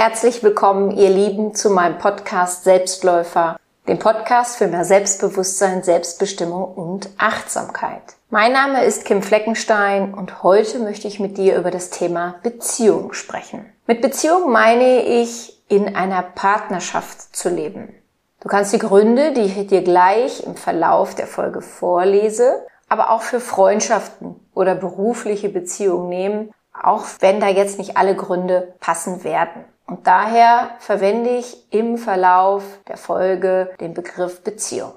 Herzlich 0.00 0.44
willkommen, 0.44 0.96
ihr 0.96 1.10
Lieben, 1.10 1.56
zu 1.56 1.70
meinem 1.70 1.98
Podcast 1.98 2.62
Selbstläufer, 2.62 3.58
dem 3.88 3.98
Podcast 3.98 4.56
für 4.56 4.68
mehr 4.68 4.84
Selbstbewusstsein, 4.84 5.82
Selbstbestimmung 5.82 6.72
und 6.72 7.10
Achtsamkeit. 7.18 8.14
Mein 8.30 8.52
Name 8.52 8.84
ist 8.84 9.04
Kim 9.04 9.22
Fleckenstein 9.22 10.14
und 10.14 10.44
heute 10.44 10.78
möchte 10.78 11.08
ich 11.08 11.18
mit 11.18 11.36
dir 11.36 11.56
über 11.56 11.72
das 11.72 11.90
Thema 11.90 12.36
Beziehung 12.44 13.12
sprechen. 13.12 13.66
Mit 13.88 14.00
Beziehung 14.00 14.52
meine 14.52 15.02
ich, 15.02 15.60
in 15.68 15.96
einer 15.96 16.22
Partnerschaft 16.22 17.34
zu 17.34 17.48
leben. 17.48 17.92
Du 18.38 18.46
kannst 18.46 18.72
die 18.72 18.78
Gründe, 18.78 19.32
die 19.32 19.40
ich 19.40 19.66
dir 19.66 19.82
gleich 19.82 20.44
im 20.46 20.54
Verlauf 20.54 21.16
der 21.16 21.26
Folge 21.26 21.60
vorlese, 21.60 22.64
aber 22.88 23.10
auch 23.10 23.22
für 23.22 23.40
Freundschaften 23.40 24.36
oder 24.54 24.76
berufliche 24.76 25.48
Beziehungen 25.48 26.08
nehmen, 26.08 26.54
auch 26.72 27.04
wenn 27.18 27.40
da 27.40 27.48
jetzt 27.48 27.78
nicht 27.78 27.96
alle 27.96 28.14
Gründe 28.14 28.74
passen 28.78 29.24
werden. 29.24 29.64
Und 29.88 30.06
daher 30.06 30.72
verwende 30.80 31.30
ich 31.30 31.72
im 31.72 31.96
Verlauf 31.96 32.62
der 32.88 32.98
Folge 32.98 33.70
den 33.80 33.94
Begriff 33.94 34.42
Beziehung. 34.42 34.92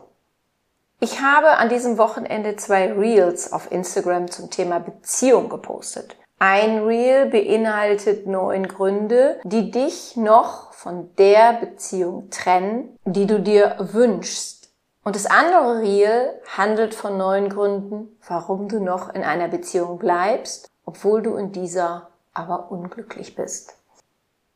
Ich 1.00 1.22
habe 1.22 1.58
an 1.58 1.70
diesem 1.70 1.98
Wochenende 1.98 2.58
zwei 2.58 2.92
Reels 2.92 3.54
auf 3.54 3.72
Instagram 3.72 4.30
zum 4.30 4.50
Thema 4.50 4.80
Beziehung 4.80 5.48
gepostet. 5.48 6.18
Ein 6.40 6.84
Reel 6.84 7.28
beinhaltet 7.28 8.28
neun 8.28 8.68
Gründe, 8.68 9.40
die 9.44 9.72
dich 9.72 10.18
noch 10.18 10.74
von 10.74 11.16
der 11.16 11.54
Beziehung 11.54 12.30
trennen, 12.30 12.98
die 13.06 13.28
du 13.28 13.40
dir 13.40 13.78
wünschst. 13.80 14.74
Und 15.06 15.16
das 15.16 15.26
andere 15.26 15.80
Reel 15.80 16.34
handelt 16.58 16.94
von 16.94 17.18
neun 17.18 17.48
Gründen, 17.48 18.18
warum 18.28 18.68
du 18.68 18.80
noch 18.82 19.14
in 19.14 19.24
einer 19.24 19.48
Beziehung 19.48 20.00
bleibst, 20.00 20.70
obwohl 20.86 21.22
du 21.22 21.38
in 21.38 21.54
dieser 21.54 22.10
aber 22.34 22.72
unglücklich 22.72 23.36
bist. 23.36 23.76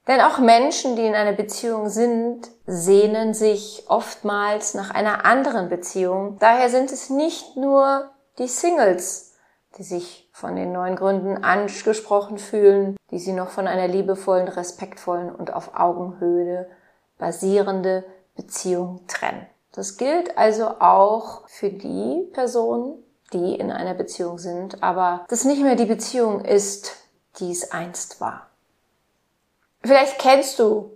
Denn 0.08 0.22
auch 0.22 0.38
Menschen, 0.38 0.95
die 0.95 1.06
in 1.06 1.16
einer 1.16 1.34
Beziehung 1.34 1.89
sind, 1.89 2.48
sehnen 2.67 3.34
sich 3.34 3.86
oftmals 3.88 4.75
nach 4.75 4.92
einer 4.92 5.25
anderen 5.25 5.67
Beziehung. 5.67 6.38
Daher 6.39 6.70
sind 6.70 6.92
es 6.92 7.09
nicht 7.09 7.58
nur 7.58 8.12
die 8.38 8.47
Singles, 8.47 9.34
die 9.78 9.84
sich 9.84 10.30
von 10.31 10.56
den 10.56 10.72
neuen 10.72 10.95
Gründen 10.95 11.44
angesprochen 11.44 12.38
fühlen, 12.38 12.95
die 13.12 13.20
sie 13.20 13.34
noch 13.34 13.50
von 13.50 13.67
einer 13.67 13.88
liebevollen, 13.88 14.47
respektvollen 14.47 15.34
und 15.34 15.53
auf 15.53 15.72
Augenhöhe 15.75 16.69
basierende 17.17 18.03
Beziehung 18.36 19.02
trennen. 19.08 19.47
Das 19.72 19.97
gilt 19.97 20.38
also 20.38 20.67
auch 20.80 21.47
für 21.47 21.69
die 21.69 22.30
Personen, 22.31 23.03
die 23.34 23.56
in 23.56 23.72
einer 23.72 23.94
Beziehung 23.94 24.38
sind, 24.38 24.84
aber 24.84 25.25
das 25.30 25.45
nicht 25.45 25.64
mehr 25.64 25.75
die 25.75 25.86
Beziehung 25.86 26.45
ist, 26.45 26.95
die 27.40 27.52
es 27.52 27.72
einst 27.72 28.22
war. 28.22 28.50
Vielleicht 29.86 30.17
kennst 30.17 30.58
du 30.58 30.91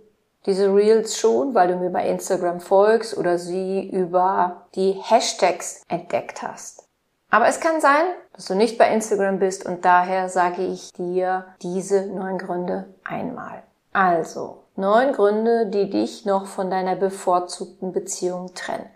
diese 0.46 0.74
Reels 0.74 1.16
schon, 1.16 1.54
weil 1.54 1.68
du 1.68 1.76
mir 1.76 1.90
bei 1.90 2.08
Instagram 2.08 2.60
folgst 2.60 3.16
oder 3.16 3.38
sie 3.38 3.88
über 3.88 4.66
die 4.74 4.92
Hashtags 4.92 5.82
entdeckt 5.88 6.42
hast. 6.42 6.88
Aber 7.30 7.46
es 7.46 7.60
kann 7.60 7.80
sein, 7.80 8.04
dass 8.32 8.46
du 8.46 8.54
nicht 8.54 8.78
bei 8.78 8.92
Instagram 8.92 9.38
bist 9.38 9.64
und 9.64 9.84
daher 9.84 10.28
sage 10.28 10.64
ich 10.64 10.92
dir 10.94 11.44
diese 11.62 12.06
neun 12.06 12.38
Gründe 12.38 12.92
einmal. 13.04 13.62
Also, 13.92 14.64
neun 14.74 15.12
Gründe, 15.12 15.66
die 15.66 15.88
dich 15.88 16.24
noch 16.24 16.46
von 16.46 16.68
deiner 16.68 16.96
bevorzugten 16.96 17.92
Beziehung 17.92 18.54
trennen. 18.54 18.90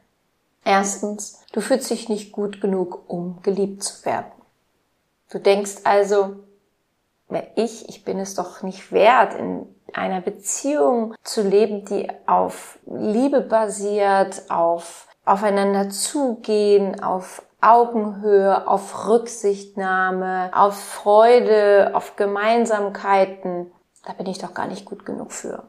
Erstens, 0.65 1.41
du 1.53 1.61
fühlst 1.61 1.91
dich 1.91 2.09
nicht 2.09 2.33
gut 2.33 2.61
genug, 2.61 3.05
um 3.07 3.43
geliebt 3.43 3.85
zu 3.85 4.05
werden. 4.05 4.33
Du 5.31 5.39
denkst 5.39 5.83
also, 5.85 6.37
ich, 7.57 7.89
ich 7.89 8.05
bin 8.05 8.19
es 8.19 8.35
doch 8.35 8.63
nicht 8.63 8.93
wert, 8.93 9.35
in 9.35 9.67
einer 9.93 10.21
Beziehung 10.21 11.15
zu 11.23 11.43
leben, 11.43 11.85
die 11.85 12.09
auf 12.27 12.79
Liebe 12.87 13.41
basiert, 13.41 14.51
auf 14.51 15.07
aufeinander 15.25 15.89
zugehen, 15.91 17.03
auf 17.03 17.43
Augenhöhe, 17.61 18.69
auf 18.69 19.09
Rücksichtnahme, 19.09 20.51
auf 20.55 20.79
Freude, 20.79 21.93
auf 21.95 22.17
Gemeinsamkeiten. 22.17 23.73
Da 24.05 24.13
bin 24.13 24.27
ich 24.27 24.39
doch 24.39 24.53
gar 24.53 24.67
nicht 24.67 24.85
gut 24.85 25.07
genug 25.07 25.33
für. 25.33 25.63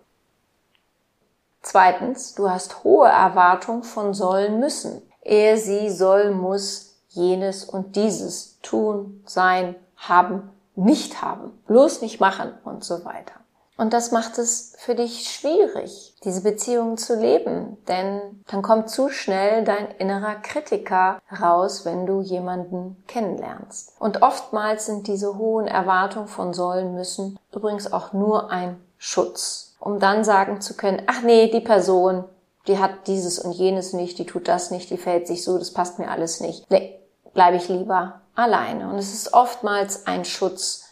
Zweitens, 1.62 2.36
du 2.36 2.50
hast 2.50 2.84
hohe 2.84 3.08
Erwartungen 3.08 3.84
von 3.84 4.14
sollen 4.14 4.60
müssen. 4.60 5.02
Er, 5.22 5.58
sie, 5.58 5.90
soll, 5.90 6.32
muss 6.32 6.98
jenes 7.10 7.64
und 7.64 7.96
dieses 7.96 8.60
tun, 8.62 9.24
sein, 9.26 9.76
haben, 9.96 10.52
nicht 10.76 11.22
haben, 11.22 11.52
bloß 11.68 12.02
nicht 12.02 12.20
machen 12.20 12.54
und 12.64 12.84
so 12.84 13.06
weiter. 13.06 13.34
Und 13.78 13.92
das 13.92 14.12
macht 14.12 14.38
es 14.38 14.74
für 14.78 14.96
dich 14.96 15.30
schwierig, 15.30 16.16
diese 16.24 16.42
Beziehung 16.42 16.98
zu 16.98 17.20
leben, 17.20 17.78
denn 17.90 18.22
dann 18.48 18.62
kommt 18.62 18.90
zu 18.90 19.10
schnell 19.10 19.66
dein 19.66 19.92
innerer 19.98 20.36
Kritiker 20.36 21.20
raus, 21.42 21.84
wenn 21.84 22.06
du 22.06 22.22
jemanden 22.22 23.04
kennenlernst. 23.08 23.94
Und 24.00 24.22
oftmals 24.22 24.86
sind 24.86 25.08
diese 25.08 25.38
hohen 25.38 25.68
Erwartungen 25.68 26.30
von 26.30 26.54
sollen 26.54 26.96
müssen 26.96 27.38
übrigens 27.54 27.92
auch 27.92 28.14
nur 28.14 28.50
ein 28.50 28.80
Schutz, 28.98 29.76
um 29.80 30.00
dann 30.00 30.24
sagen 30.24 30.62
zu 30.62 30.76
können, 30.76 31.02
ach 31.08 31.22
nee, 31.22 31.52
die 31.52 31.60
Person, 31.60 32.24
die 32.68 32.80
hat 32.80 33.08
dieses 33.08 33.40
und 33.40 33.52
jenes 33.52 33.92
nicht, 33.92 34.18
die 34.20 34.26
tut 34.26 34.48
das 34.48 34.72
nicht, 34.72 34.90
die 34.90 34.98
verhält 34.98 35.28
sich 35.28 35.44
so, 35.44 35.58
das 35.58 35.72
passt 35.72 36.00
mir 36.00 36.10
alles 36.10 36.40
nicht. 36.40 36.70
Nee, 36.72 36.98
bleibe 37.34 37.58
ich 37.58 37.68
lieber 37.68 38.22
alleine. 38.36 38.90
Und 38.90 38.98
es 38.98 39.14
ist 39.14 39.34
oftmals 39.34 40.08
ein 40.08 40.26
Schutz 40.26 40.86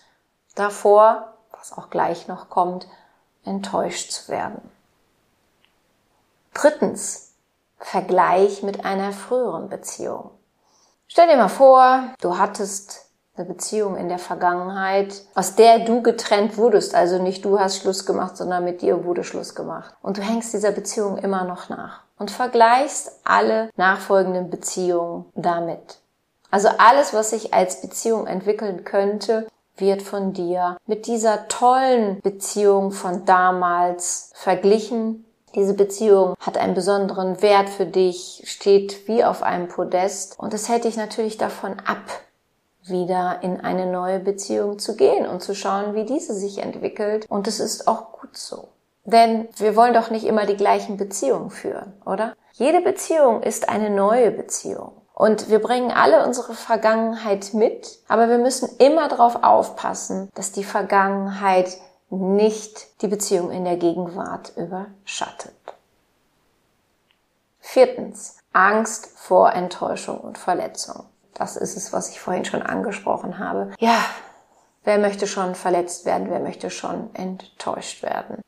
davor, 0.55 1.33
was 1.51 1.77
auch 1.77 1.89
gleich 1.89 2.27
noch 2.27 2.49
kommt, 2.49 2.87
enttäuscht 3.45 4.11
zu 4.11 4.29
werden. 4.31 4.71
Drittens, 6.53 7.33
Vergleich 7.83 8.63
mit 8.63 8.85
einer 8.85 9.11
früheren 9.11 9.67
Beziehung. 9.67 10.31
Stell 11.07 11.27
dir 11.27 11.35
mal 11.35 11.49
vor, 11.49 12.13
du 12.21 12.37
hattest 12.37 13.09
eine 13.35 13.45
Beziehung 13.45 13.97
in 13.97 14.07
der 14.07 14.19
Vergangenheit, 14.19 15.23
aus 15.35 15.55
der 15.55 15.79
du 15.79 16.01
getrennt 16.01 16.57
wurdest. 16.57 16.95
Also 16.95 17.21
nicht 17.21 17.43
du 17.43 17.59
hast 17.59 17.77
Schluss 17.77 18.05
gemacht, 18.05 18.37
sondern 18.37 18.63
mit 18.63 18.81
dir 18.81 19.03
wurde 19.03 19.23
Schluss 19.23 19.53
gemacht. 19.53 19.93
Und 20.01 20.17
du 20.17 20.21
hängst 20.21 20.53
dieser 20.53 20.71
Beziehung 20.71 21.17
immer 21.17 21.43
noch 21.43 21.67
nach 21.67 22.03
und 22.17 22.31
vergleichst 22.31 23.19
alle 23.25 23.69
nachfolgenden 23.75 24.49
Beziehungen 24.49 25.25
damit. 25.35 25.99
Also 26.53 26.69
alles, 26.77 27.15
was 27.15 27.31
sich 27.31 27.51
als 27.51 27.81
Beziehung 27.81 28.27
entwickeln 28.27 28.83
könnte, 28.83 29.47
wird 29.75 30.03
von 30.03 30.33
dir 30.33 30.77
mit 30.85 31.07
dieser 31.07 31.47
tollen 31.47 32.21
Beziehung 32.21 32.91
von 32.91 33.25
damals 33.25 34.29
verglichen. 34.35 35.25
Diese 35.55 35.73
Beziehung 35.73 36.35
hat 36.39 36.59
einen 36.59 36.75
besonderen 36.75 37.41
Wert 37.41 37.69
für 37.69 37.87
dich, 37.87 38.43
steht 38.45 39.07
wie 39.07 39.23
auf 39.23 39.41
einem 39.41 39.67
Podest 39.67 40.37
und 40.37 40.53
es 40.53 40.69
hält 40.69 40.83
dich 40.83 40.95
natürlich 40.95 41.39
davon 41.39 41.79
ab, 41.87 42.03
wieder 42.83 43.39
in 43.41 43.59
eine 43.59 43.87
neue 43.87 44.19
Beziehung 44.19 44.77
zu 44.77 44.95
gehen 44.95 45.25
und 45.25 45.41
zu 45.41 45.55
schauen, 45.55 45.95
wie 45.95 46.05
diese 46.05 46.35
sich 46.35 46.59
entwickelt. 46.59 47.25
Und 47.29 47.47
es 47.47 47.59
ist 47.59 47.87
auch 47.87 48.11
gut 48.11 48.37
so. 48.37 48.67
Denn 49.05 49.47
wir 49.57 49.75
wollen 49.75 49.95
doch 49.95 50.11
nicht 50.11 50.27
immer 50.27 50.45
die 50.45 50.55
gleichen 50.55 50.97
Beziehungen 50.97 51.49
führen, 51.49 51.93
oder? 52.05 52.35
Jede 52.51 52.81
Beziehung 52.81 53.41
ist 53.41 53.69
eine 53.69 53.89
neue 53.89 54.29
Beziehung. 54.29 54.91
Und 55.13 55.49
wir 55.49 55.59
bringen 55.59 55.91
alle 55.91 56.25
unsere 56.25 56.53
Vergangenheit 56.55 57.53
mit, 57.53 57.99
aber 58.07 58.29
wir 58.29 58.39
müssen 58.39 58.69
immer 58.79 59.07
darauf 59.07 59.43
aufpassen, 59.43 60.29
dass 60.33 60.51
die 60.51 60.63
Vergangenheit 60.63 61.77
nicht 62.09 63.01
die 63.01 63.07
Beziehung 63.07 63.51
in 63.51 63.63
der 63.63 63.77
Gegenwart 63.77 64.53
überschattet. 64.55 65.53
Viertens, 67.59 68.37
Angst 68.53 69.07
vor 69.15 69.53
Enttäuschung 69.53 70.19
und 70.19 70.37
Verletzung. 70.37 71.05
Das 71.33 71.57
ist 71.57 71.75
es, 71.75 71.93
was 71.93 72.09
ich 72.09 72.19
vorhin 72.19 72.45
schon 72.45 72.61
angesprochen 72.61 73.39
habe. 73.39 73.71
Ja, 73.79 74.03
wer 74.83 74.99
möchte 74.99 75.27
schon 75.27 75.55
verletzt 75.55 76.05
werden, 76.05 76.29
wer 76.29 76.39
möchte 76.39 76.69
schon 76.69 77.13
enttäuscht 77.15 78.03
werden? 78.03 78.41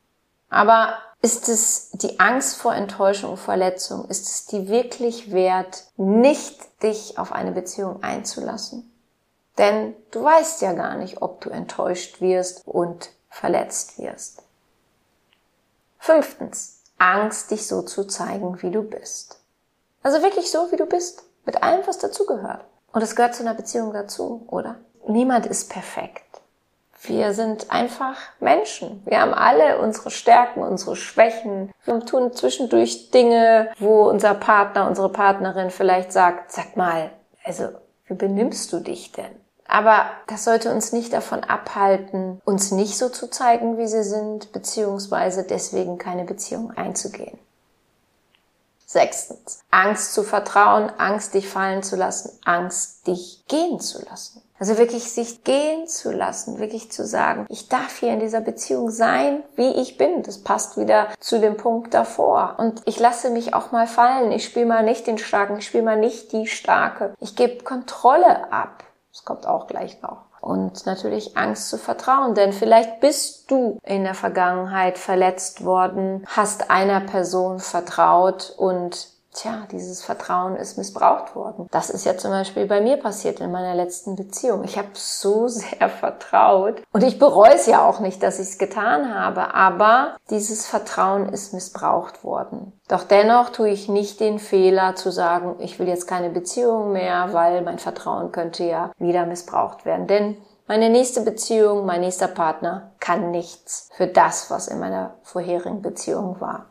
Aber 0.48 0.98
ist 1.22 1.48
es 1.48 1.90
die 1.92 2.20
Angst 2.20 2.56
vor 2.56 2.74
Enttäuschung 2.74 3.32
und 3.32 3.36
Verletzung? 3.38 4.08
Ist 4.08 4.28
es 4.28 4.46
die 4.46 4.68
wirklich 4.68 5.32
wert, 5.32 5.84
nicht 5.96 6.82
dich 6.82 7.18
auf 7.18 7.32
eine 7.32 7.52
Beziehung 7.52 8.02
einzulassen? 8.02 8.92
Denn 9.58 9.94
du 10.10 10.22
weißt 10.22 10.62
ja 10.62 10.72
gar 10.72 10.96
nicht, 10.96 11.22
ob 11.22 11.40
du 11.40 11.50
enttäuscht 11.50 12.20
wirst 12.20 12.66
und 12.66 13.10
verletzt 13.30 13.98
wirst. 13.98 14.42
Fünftens, 15.98 16.82
Angst, 16.98 17.50
dich 17.50 17.66
so 17.66 17.82
zu 17.82 18.04
zeigen, 18.04 18.62
wie 18.62 18.70
du 18.70 18.82
bist. 18.82 19.40
Also 20.02 20.22
wirklich 20.22 20.50
so, 20.50 20.70
wie 20.70 20.76
du 20.76 20.86
bist. 20.86 21.24
Mit 21.44 21.62
allem, 21.62 21.86
was 21.86 21.98
dazugehört. 21.98 22.64
Und 22.92 23.02
es 23.02 23.16
gehört 23.16 23.34
zu 23.34 23.42
einer 23.42 23.54
Beziehung 23.54 23.92
dazu, 23.92 24.44
oder? 24.48 24.76
Niemand 25.08 25.46
ist 25.46 25.70
perfekt. 25.70 26.22
Wir 27.08 27.34
sind 27.34 27.70
einfach 27.70 28.16
Menschen. 28.40 29.02
Wir 29.06 29.20
haben 29.20 29.34
alle 29.34 29.78
unsere 29.78 30.10
Stärken, 30.10 30.62
unsere 30.62 30.96
Schwächen. 30.96 31.72
Wir 31.84 32.00
tun 32.04 32.32
zwischendurch 32.32 33.10
Dinge, 33.10 33.70
wo 33.78 34.08
unser 34.08 34.34
Partner, 34.34 34.88
unsere 34.88 35.10
Partnerin 35.10 35.70
vielleicht 35.70 36.12
sagt, 36.12 36.52
sag 36.52 36.76
mal, 36.76 37.10
also, 37.44 37.68
wie 38.06 38.14
benimmst 38.14 38.72
du 38.72 38.80
dich 38.80 39.12
denn? 39.12 39.34
Aber 39.68 40.06
das 40.26 40.44
sollte 40.44 40.72
uns 40.72 40.92
nicht 40.92 41.12
davon 41.12 41.42
abhalten, 41.42 42.40
uns 42.44 42.70
nicht 42.70 42.98
so 42.98 43.08
zu 43.08 43.28
zeigen, 43.28 43.78
wie 43.78 43.86
sie 43.86 44.04
sind, 44.04 44.52
beziehungsweise 44.52 45.44
deswegen 45.44 45.98
keine 45.98 46.24
Beziehung 46.24 46.70
einzugehen. 46.76 47.38
Sechstens, 48.84 49.64
Angst 49.70 50.14
zu 50.14 50.22
vertrauen, 50.22 50.90
Angst 50.98 51.34
dich 51.34 51.48
fallen 51.48 51.82
zu 51.82 51.96
lassen, 51.96 52.38
Angst 52.44 53.06
dich 53.08 53.44
gehen 53.48 53.80
zu 53.80 54.04
lassen. 54.04 54.42
Also 54.58 54.78
wirklich 54.78 55.12
sich 55.12 55.44
gehen 55.44 55.86
zu 55.86 56.10
lassen, 56.12 56.58
wirklich 56.58 56.90
zu 56.90 57.04
sagen, 57.04 57.46
ich 57.48 57.68
darf 57.68 57.98
hier 57.98 58.12
in 58.12 58.20
dieser 58.20 58.40
Beziehung 58.40 58.90
sein, 58.90 59.42
wie 59.54 59.68
ich 59.68 59.98
bin. 59.98 60.22
Das 60.22 60.42
passt 60.42 60.78
wieder 60.78 61.08
zu 61.20 61.40
dem 61.40 61.56
Punkt 61.56 61.92
davor. 61.92 62.54
Und 62.58 62.82
ich 62.86 62.98
lasse 62.98 63.30
mich 63.30 63.54
auch 63.54 63.72
mal 63.72 63.86
fallen. 63.86 64.32
Ich 64.32 64.44
spiele 64.44 64.66
mal 64.66 64.82
nicht 64.82 65.06
den 65.06 65.18
Starken, 65.18 65.58
ich 65.58 65.66
spiele 65.66 65.84
mal 65.84 65.98
nicht 65.98 66.32
die 66.32 66.46
Starke. 66.46 67.14
Ich 67.20 67.36
gebe 67.36 67.64
Kontrolle 67.64 68.50
ab. 68.50 68.84
Das 69.12 69.24
kommt 69.24 69.46
auch 69.46 69.66
gleich 69.66 70.00
noch. 70.02 70.26
Und 70.40 70.86
natürlich 70.86 71.36
Angst 71.36 71.70
zu 71.70 71.76
vertrauen, 71.76 72.34
denn 72.34 72.52
vielleicht 72.52 73.00
bist 73.00 73.50
du 73.50 73.78
in 73.82 74.04
der 74.04 74.14
Vergangenheit 74.14 74.96
verletzt 74.96 75.64
worden, 75.64 76.24
hast 76.28 76.70
einer 76.70 77.00
Person 77.00 77.58
vertraut 77.58 78.54
und 78.56 79.08
Tja, 79.36 79.66
dieses 79.70 80.02
Vertrauen 80.02 80.56
ist 80.56 80.78
missbraucht 80.78 81.36
worden. 81.36 81.68
Das 81.70 81.90
ist 81.90 82.06
ja 82.06 82.16
zum 82.16 82.30
Beispiel 82.30 82.64
bei 82.64 82.80
mir 82.80 82.96
passiert 82.96 83.38
in 83.40 83.52
meiner 83.52 83.74
letzten 83.74 84.16
Beziehung. 84.16 84.64
Ich 84.64 84.78
habe 84.78 84.88
so 84.94 85.46
sehr 85.48 85.90
vertraut 85.90 86.82
und 86.92 87.04
ich 87.04 87.18
bereue 87.18 87.52
es 87.52 87.66
ja 87.66 87.86
auch 87.86 88.00
nicht, 88.00 88.22
dass 88.22 88.38
ich 88.38 88.48
es 88.48 88.58
getan 88.58 89.14
habe, 89.14 89.52
aber 89.52 90.16
dieses 90.30 90.66
Vertrauen 90.66 91.28
ist 91.28 91.52
missbraucht 91.52 92.24
worden. 92.24 92.72
Doch 92.88 93.02
dennoch 93.04 93.50
tue 93.50 93.68
ich 93.68 93.90
nicht 93.90 94.20
den 94.20 94.38
Fehler 94.38 94.94
zu 94.94 95.12
sagen, 95.12 95.56
ich 95.58 95.78
will 95.78 95.86
jetzt 95.86 96.06
keine 96.06 96.30
Beziehung 96.30 96.92
mehr, 96.92 97.34
weil 97.34 97.60
mein 97.60 97.78
Vertrauen 97.78 98.32
könnte 98.32 98.64
ja 98.64 98.90
wieder 98.96 99.26
missbraucht 99.26 99.84
werden. 99.84 100.06
Denn 100.06 100.38
meine 100.66 100.88
nächste 100.88 101.20
Beziehung, 101.20 101.84
mein 101.84 102.00
nächster 102.00 102.28
Partner 102.28 102.92
kann 103.00 103.32
nichts 103.32 103.90
für 103.92 104.06
das, 104.06 104.50
was 104.50 104.68
in 104.68 104.80
meiner 104.80 105.16
vorherigen 105.22 105.82
Beziehung 105.82 106.40
war. 106.40 106.66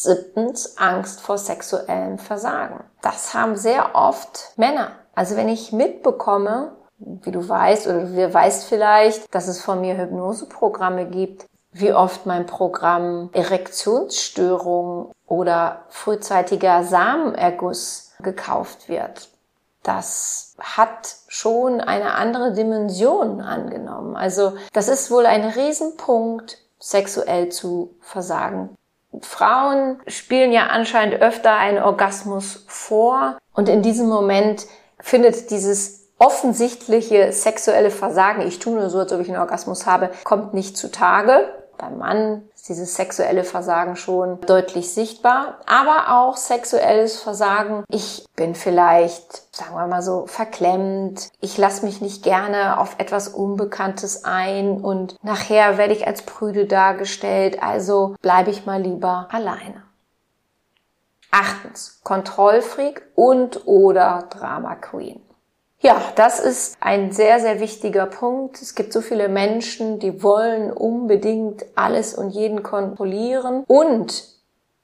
Siebtens, 0.00 0.78
Angst 0.78 1.20
vor 1.20 1.38
sexuellem 1.38 2.18
Versagen. 2.18 2.84
Das 3.02 3.34
haben 3.34 3.56
sehr 3.56 3.96
oft 3.96 4.52
Männer. 4.54 4.92
Also 5.16 5.34
wenn 5.34 5.48
ich 5.48 5.72
mitbekomme, 5.72 6.76
wie 6.98 7.32
du 7.32 7.48
weißt 7.48 7.88
oder 7.88 8.04
du 8.04 8.32
weißt 8.32 8.66
vielleicht, 8.66 9.34
dass 9.34 9.48
es 9.48 9.60
von 9.60 9.80
mir 9.80 9.98
Hypnoseprogramme 9.98 11.06
gibt, 11.06 11.46
wie 11.72 11.92
oft 11.92 12.26
mein 12.26 12.46
Programm 12.46 13.30
Erektionsstörung 13.32 15.10
oder 15.26 15.82
frühzeitiger 15.88 16.84
Samenerguss 16.84 18.12
gekauft 18.20 18.88
wird. 18.88 19.30
Das 19.82 20.54
hat 20.60 21.16
schon 21.26 21.80
eine 21.80 22.14
andere 22.14 22.52
Dimension 22.52 23.40
angenommen. 23.40 24.14
Also 24.14 24.52
das 24.72 24.86
ist 24.86 25.10
wohl 25.10 25.26
ein 25.26 25.44
Riesenpunkt, 25.44 26.58
sexuell 26.78 27.48
zu 27.48 27.96
versagen. 28.00 28.76
Frauen 29.22 30.00
spielen 30.06 30.52
ja 30.52 30.66
anscheinend 30.66 31.20
öfter 31.20 31.54
einen 31.54 31.82
Orgasmus 31.82 32.64
vor 32.66 33.38
und 33.54 33.68
in 33.68 33.82
diesem 33.82 34.08
Moment 34.08 34.66
findet 35.00 35.50
dieses 35.50 36.08
offensichtliche 36.18 37.32
sexuelle 37.32 37.90
Versagen, 37.90 38.46
ich 38.46 38.58
tue 38.58 38.74
nur 38.74 38.90
so, 38.90 38.98
als 38.98 39.12
ob 39.12 39.20
ich 39.20 39.28
einen 39.28 39.38
Orgasmus 39.38 39.86
habe, 39.86 40.10
kommt 40.24 40.54
nicht 40.54 40.76
zutage. 40.76 41.52
Beim 41.76 41.98
Mann 41.98 42.42
dieses 42.68 42.94
sexuelle 42.94 43.44
Versagen 43.44 43.96
schon 43.96 44.40
deutlich 44.42 44.92
sichtbar, 44.92 45.58
aber 45.66 46.18
auch 46.18 46.36
sexuelles 46.36 47.20
Versagen. 47.20 47.84
Ich 47.88 48.26
bin 48.36 48.54
vielleicht, 48.54 49.54
sagen 49.54 49.74
wir 49.74 49.86
mal 49.86 50.02
so, 50.02 50.26
verklemmt. 50.26 51.30
Ich 51.40 51.58
lasse 51.58 51.84
mich 51.84 52.00
nicht 52.00 52.22
gerne 52.22 52.78
auf 52.78 52.96
etwas 52.98 53.28
Unbekanntes 53.28 54.24
ein 54.24 54.80
und 54.80 55.16
nachher 55.22 55.78
werde 55.78 55.94
ich 55.94 56.06
als 56.06 56.22
prüde 56.22 56.66
dargestellt, 56.66 57.62
also 57.62 58.14
bleibe 58.20 58.50
ich 58.50 58.66
mal 58.66 58.80
lieber 58.80 59.28
alleine. 59.30 59.82
Achtens, 61.30 62.00
Kontrollfreak 62.04 63.02
und 63.14 63.66
oder 63.66 64.28
Drama 64.30 64.76
Queen. 64.76 65.27
Ja, 65.80 66.02
das 66.16 66.40
ist 66.40 66.76
ein 66.80 67.12
sehr, 67.12 67.38
sehr 67.38 67.60
wichtiger 67.60 68.06
Punkt. 68.06 68.60
Es 68.60 68.74
gibt 68.74 68.92
so 68.92 69.00
viele 69.00 69.28
Menschen, 69.28 70.00
die 70.00 70.24
wollen 70.24 70.72
unbedingt 70.72 71.64
alles 71.76 72.14
und 72.14 72.30
jeden 72.30 72.64
kontrollieren 72.64 73.62
und 73.68 74.24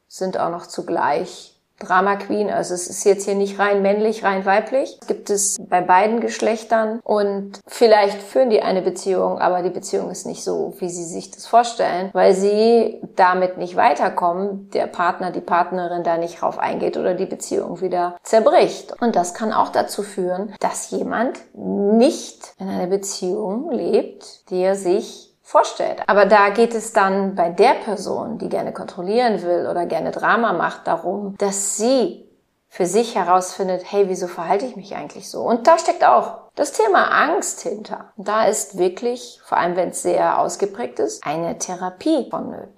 sind 0.06 0.38
auch 0.38 0.50
noch 0.50 0.68
zugleich 0.68 1.53
Drama 1.78 2.16
Queen. 2.16 2.50
Also 2.50 2.74
es 2.74 2.88
ist 2.88 3.04
jetzt 3.04 3.24
hier 3.24 3.34
nicht 3.34 3.58
rein 3.58 3.82
männlich, 3.82 4.24
rein 4.24 4.44
weiblich. 4.46 4.98
Es 5.00 5.06
gibt 5.06 5.30
es 5.30 5.56
bei 5.68 5.80
beiden 5.80 6.20
Geschlechtern 6.20 7.00
und 7.02 7.60
vielleicht 7.66 8.22
führen 8.22 8.50
die 8.50 8.62
eine 8.62 8.82
Beziehung, 8.82 9.38
aber 9.38 9.62
die 9.62 9.70
Beziehung 9.70 10.10
ist 10.10 10.26
nicht 10.26 10.44
so, 10.44 10.74
wie 10.78 10.88
sie 10.88 11.04
sich 11.04 11.30
das 11.30 11.46
vorstellen, 11.46 12.10
weil 12.12 12.34
sie 12.34 13.00
damit 13.16 13.58
nicht 13.58 13.76
weiterkommen, 13.76 14.70
der 14.70 14.86
Partner, 14.86 15.30
die 15.30 15.40
Partnerin 15.40 16.04
da 16.04 16.16
nicht 16.16 16.40
drauf 16.40 16.58
eingeht 16.58 16.96
oder 16.96 17.14
die 17.14 17.26
Beziehung 17.26 17.80
wieder 17.80 18.16
zerbricht. 18.22 19.00
Und 19.00 19.16
das 19.16 19.34
kann 19.34 19.52
auch 19.52 19.70
dazu 19.70 20.02
führen, 20.02 20.54
dass 20.60 20.90
jemand 20.90 21.38
nicht 21.54 22.54
in 22.58 22.68
einer 22.68 22.86
Beziehung 22.86 23.70
lebt, 23.70 24.50
die 24.50 24.60
er 24.60 24.76
sich 24.76 25.33
vorstellt. 25.54 26.02
Aber 26.08 26.26
da 26.26 26.50
geht 26.50 26.74
es 26.74 26.92
dann 26.92 27.36
bei 27.36 27.48
der 27.48 27.74
Person, 27.74 28.38
die 28.38 28.48
gerne 28.48 28.72
kontrollieren 28.72 29.40
will 29.42 29.68
oder 29.70 29.86
gerne 29.86 30.10
Drama 30.10 30.52
macht, 30.52 30.88
darum, 30.88 31.36
dass 31.38 31.76
sie 31.76 32.28
für 32.66 32.86
sich 32.86 33.14
herausfindet, 33.14 33.84
hey, 33.86 34.08
wieso 34.08 34.26
verhalte 34.26 34.66
ich 34.66 34.74
mich 34.74 34.96
eigentlich 34.96 35.30
so? 35.30 35.42
Und 35.42 35.68
da 35.68 35.78
steckt 35.78 36.04
auch 36.04 36.50
das 36.56 36.72
Thema 36.72 37.04
Angst 37.04 37.60
hinter. 37.60 38.12
Da 38.16 38.46
ist 38.46 38.78
wirklich, 38.78 39.40
vor 39.44 39.56
allem 39.56 39.76
wenn 39.76 39.90
es 39.90 40.02
sehr 40.02 40.40
ausgeprägt 40.40 40.98
ist, 40.98 41.24
eine 41.24 41.56
Therapie 41.56 42.28
vonnöten. 42.28 42.76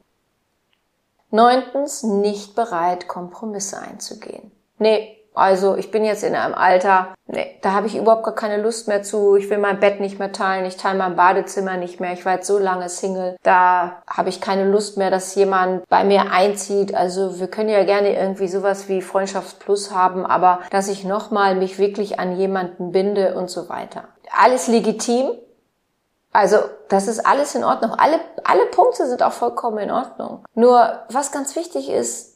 Neuntens, 1.31 2.03
nicht 2.03 2.55
bereit, 2.55 3.09
Kompromisse 3.09 3.81
einzugehen. 3.81 4.53
Nee, 4.77 5.16
also 5.37 5.77
ich 5.77 5.91
bin 5.91 6.03
jetzt 6.03 6.25
in 6.25 6.35
einem 6.35 6.55
Alter, 6.55 7.09
nee, 7.27 7.59
da 7.61 7.73
habe 7.73 7.87
ich 7.87 7.97
überhaupt 7.97 8.25
gar 8.25 8.35
keine 8.35 8.63
Lust 8.63 8.89
mehr 8.89 9.03
zu. 9.03 9.37
Ich 9.37 9.51
will 9.51 9.59
mein 9.59 9.81
Bett 9.81 10.01
nicht 10.01 10.19
mehr 10.19 10.33
teilen, 10.33 10.65
ich 10.65 10.79
teile 10.79 10.97
mein 10.97 11.15
Badezimmer 11.15 11.77
nicht 11.77 12.01
mehr. 12.01 12.15
Ich 12.15 12.25
war 12.25 12.37
jetzt 12.37 12.47
so 12.47 12.59
lange 12.59 12.89
Single, 12.89 13.37
da 13.43 14.03
habe 14.09 14.31
ich 14.31 14.41
keine 14.41 14.65
Lust 14.65 14.97
mehr, 14.97 15.11
dass 15.11 15.35
jemand 15.35 15.87
bei 15.91 16.05
mir 16.05 16.33
einzieht. 16.33 16.95
Also 16.95 17.39
wir 17.39 17.49
können 17.49 17.69
ja 17.69 17.85
gerne 17.85 18.19
irgendwie 18.19 18.49
sowas 18.49 18.89
wie 18.89 19.03
Freundschaft 19.03 19.59
Plus 19.59 19.93
haben, 19.93 20.25
aber 20.25 20.61
dass 20.71 20.89
ich 20.89 21.05
nochmal 21.05 21.55
mich 21.55 21.79
wirklich 21.79 22.19
an 22.19 22.39
jemanden 22.39 22.91
binde 22.91 23.35
und 23.35 23.51
so 23.51 23.69
weiter. 23.69 24.05
Alles 24.31 24.69
legitim. 24.69 25.33
Also 26.33 26.57
das 26.89 27.09
ist 27.09 27.27
alles 27.27 27.55
in 27.55 27.65
Ordnung. 27.65 27.93
Alle, 27.93 28.21
alle 28.45 28.67
Punkte 28.67 29.07
sind 29.07 29.23
auch 29.23 29.33
vollkommen 29.33 29.79
in 29.79 29.91
Ordnung. 29.91 30.45
Nur 30.55 31.01
was 31.11 31.31
ganz 31.31 31.57
wichtig 31.57 31.91
ist, 31.91 32.36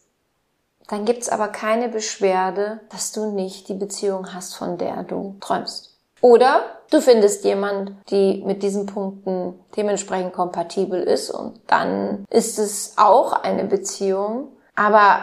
dann 0.89 1.05
gibt's 1.05 1.29
aber 1.29 1.49
keine 1.49 1.89
Beschwerde, 1.89 2.81
dass 2.91 3.13
du 3.13 3.31
nicht 3.31 3.69
die 3.69 3.75
Beziehung 3.75 4.35
hast, 4.35 4.55
von 4.55 4.79
der 4.79 5.05
du 5.05 5.37
träumst. 5.41 5.97
Oder 6.21 6.63
du 6.91 7.01
findest 7.01 7.45
jemand, 7.45 7.93
die 8.11 8.43
mit 8.45 8.63
diesen 8.63 8.87
Punkten 8.87 9.59
dementsprechend 9.77 10.33
kompatibel 10.33 11.03
ist 11.03 11.31
und 11.31 11.61
dann 11.67 12.25
ist 12.29 12.59
es 12.59 12.95
auch 12.97 13.33
eine 13.33 13.65
Beziehung, 13.65 14.49
aber 14.75 15.21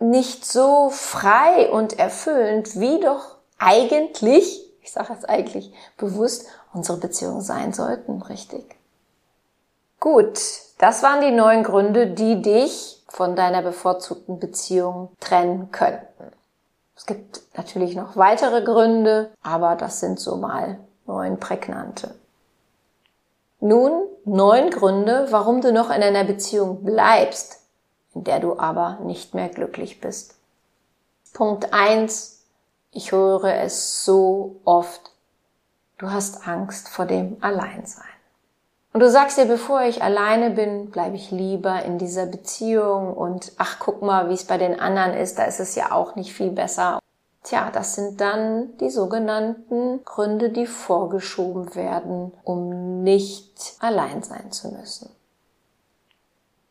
nicht 0.00 0.44
so 0.44 0.90
frei 0.90 1.70
und 1.70 1.98
erfüllend, 1.98 2.80
wie 2.80 3.00
doch 3.00 3.36
eigentlich, 3.58 4.64
ich 4.82 4.92
sage 4.92 5.12
jetzt 5.12 5.28
eigentlich 5.28 5.72
bewusst, 5.96 6.46
unsere 6.72 6.98
Beziehungen 6.98 7.40
sein 7.40 7.72
sollten, 7.72 8.22
richtig? 8.22 8.76
Gut, 10.00 10.38
das 10.78 11.02
waren 11.02 11.20
die 11.20 11.32
neun 11.32 11.64
Gründe, 11.64 12.08
die 12.08 12.40
dich 12.40 12.97
von 13.08 13.34
deiner 13.36 13.62
bevorzugten 13.62 14.38
Beziehung 14.38 15.10
trennen 15.18 15.70
könnten. 15.72 16.32
Es 16.96 17.06
gibt 17.06 17.42
natürlich 17.56 17.94
noch 17.94 18.16
weitere 18.16 18.62
Gründe, 18.62 19.30
aber 19.42 19.76
das 19.76 20.00
sind 20.00 20.20
so 20.20 20.36
mal 20.36 20.78
neun 21.06 21.38
prägnante. 21.38 22.14
Nun 23.60 24.02
neun 24.24 24.70
Gründe, 24.70 25.26
warum 25.30 25.60
du 25.60 25.72
noch 25.72 25.90
in 25.90 26.02
einer 26.02 26.24
Beziehung 26.24 26.84
bleibst, 26.84 27.60
in 28.14 28.24
der 28.24 28.40
du 28.40 28.58
aber 28.58 28.98
nicht 29.02 29.34
mehr 29.34 29.48
glücklich 29.48 30.00
bist. 30.00 30.34
Punkt 31.32 31.72
eins: 31.72 32.42
Ich 32.92 33.12
höre 33.12 33.54
es 33.62 34.04
so 34.04 34.56
oft. 34.64 35.12
Du 35.98 36.10
hast 36.10 36.46
Angst 36.46 36.88
vor 36.88 37.06
dem 37.06 37.36
Alleinsein. 37.40 38.04
Und 38.98 39.04
du 39.04 39.10
sagst 39.12 39.38
dir, 39.38 39.44
bevor 39.44 39.82
ich 39.82 40.02
alleine 40.02 40.50
bin, 40.50 40.90
bleibe 40.90 41.14
ich 41.14 41.30
lieber 41.30 41.84
in 41.84 41.98
dieser 41.98 42.26
Beziehung 42.26 43.14
und 43.14 43.52
ach, 43.56 43.76
guck 43.78 44.02
mal, 44.02 44.28
wie 44.28 44.34
es 44.34 44.42
bei 44.42 44.58
den 44.58 44.80
anderen 44.80 45.14
ist, 45.14 45.38
da 45.38 45.44
ist 45.44 45.60
es 45.60 45.76
ja 45.76 45.92
auch 45.92 46.16
nicht 46.16 46.32
viel 46.32 46.50
besser. 46.50 46.98
Tja, 47.44 47.70
das 47.72 47.94
sind 47.94 48.20
dann 48.20 48.76
die 48.78 48.90
sogenannten 48.90 50.04
Gründe, 50.04 50.50
die 50.50 50.66
vorgeschoben 50.66 51.76
werden, 51.76 52.32
um 52.42 53.04
nicht 53.04 53.76
allein 53.78 54.24
sein 54.24 54.50
zu 54.50 54.72
müssen. 54.72 55.08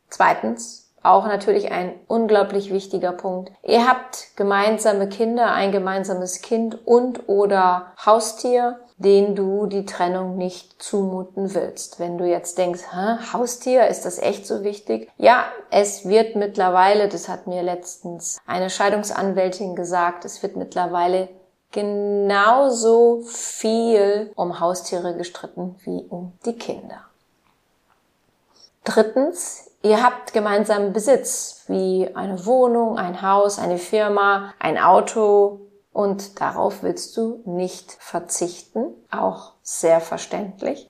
Zweitens, 0.10 0.90
auch 1.04 1.28
natürlich 1.28 1.72
ein 1.72 1.94
unglaublich 2.08 2.74
wichtiger 2.74 3.14
Punkt. 3.14 3.54
Ihr 3.64 3.88
habt 3.88 4.36
gemeinsame 4.36 5.08
Kinder, 5.08 5.54
ein 5.54 5.72
gemeinsames 5.72 6.42
Kind 6.42 6.86
und 6.86 7.30
oder 7.30 7.94
Haustier, 8.06 8.82
den 8.98 9.36
du 9.36 9.68
die 9.68 9.86
Trennung 9.86 10.38
nicht 10.38 10.82
zumuten 10.82 11.54
willst. 11.54 12.00
Wenn 12.00 12.18
du 12.18 12.26
jetzt 12.26 12.58
denkst, 12.58 12.82
Haustier, 13.32 13.88
ist 13.88 14.06
das 14.06 14.18
echt 14.18 14.48
so 14.48 14.64
wichtig? 14.64 15.12
Ja, 15.18 15.46
es 15.70 16.08
wird 16.08 16.36
mittlerweile, 16.36 17.08
das 17.08 17.30
hat 17.30 17.46
mir 17.46 17.62
letztens 17.62 18.40
eine 18.48 18.70
Scheidungsanwältin 18.70 19.76
gesagt, 19.76 20.26
es 20.26 20.42
wird 20.42 20.56
mittlerweile 20.56 21.30
genauso 21.72 23.22
viel 23.24 24.32
um 24.36 24.60
Haustiere 24.60 25.16
gestritten 25.16 25.76
wie 25.84 26.06
um 26.10 26.34
die 26.46 26.58
Kinder. 26.58 27.02
Drittens, 28.84 29.70
ihr 29.84 30.02
habt 30.02 30.34
gemeinsamen 30.34 30.94
Besitz, 30.94 31.66
wie 31.68 32.10
eine 32.16 32.46
Wohnung, 32.46 32.98
ein 32.98 33.22
Haus, 33.22 33.60
eine 33.60 33.78
Firma, 33.78 34.54
ein 34.60 34.80
Auto 34.80 35.60
und 35.98 36.40
darauf 36.42 36.84
willst 36.84 37.18
du 37.18 37.42
nicht 37.46 37.92
verzichten, 37.92 38.94
auch 39.10 39.54
sehr 39.64 40.00
verständlich. 40.00 40.88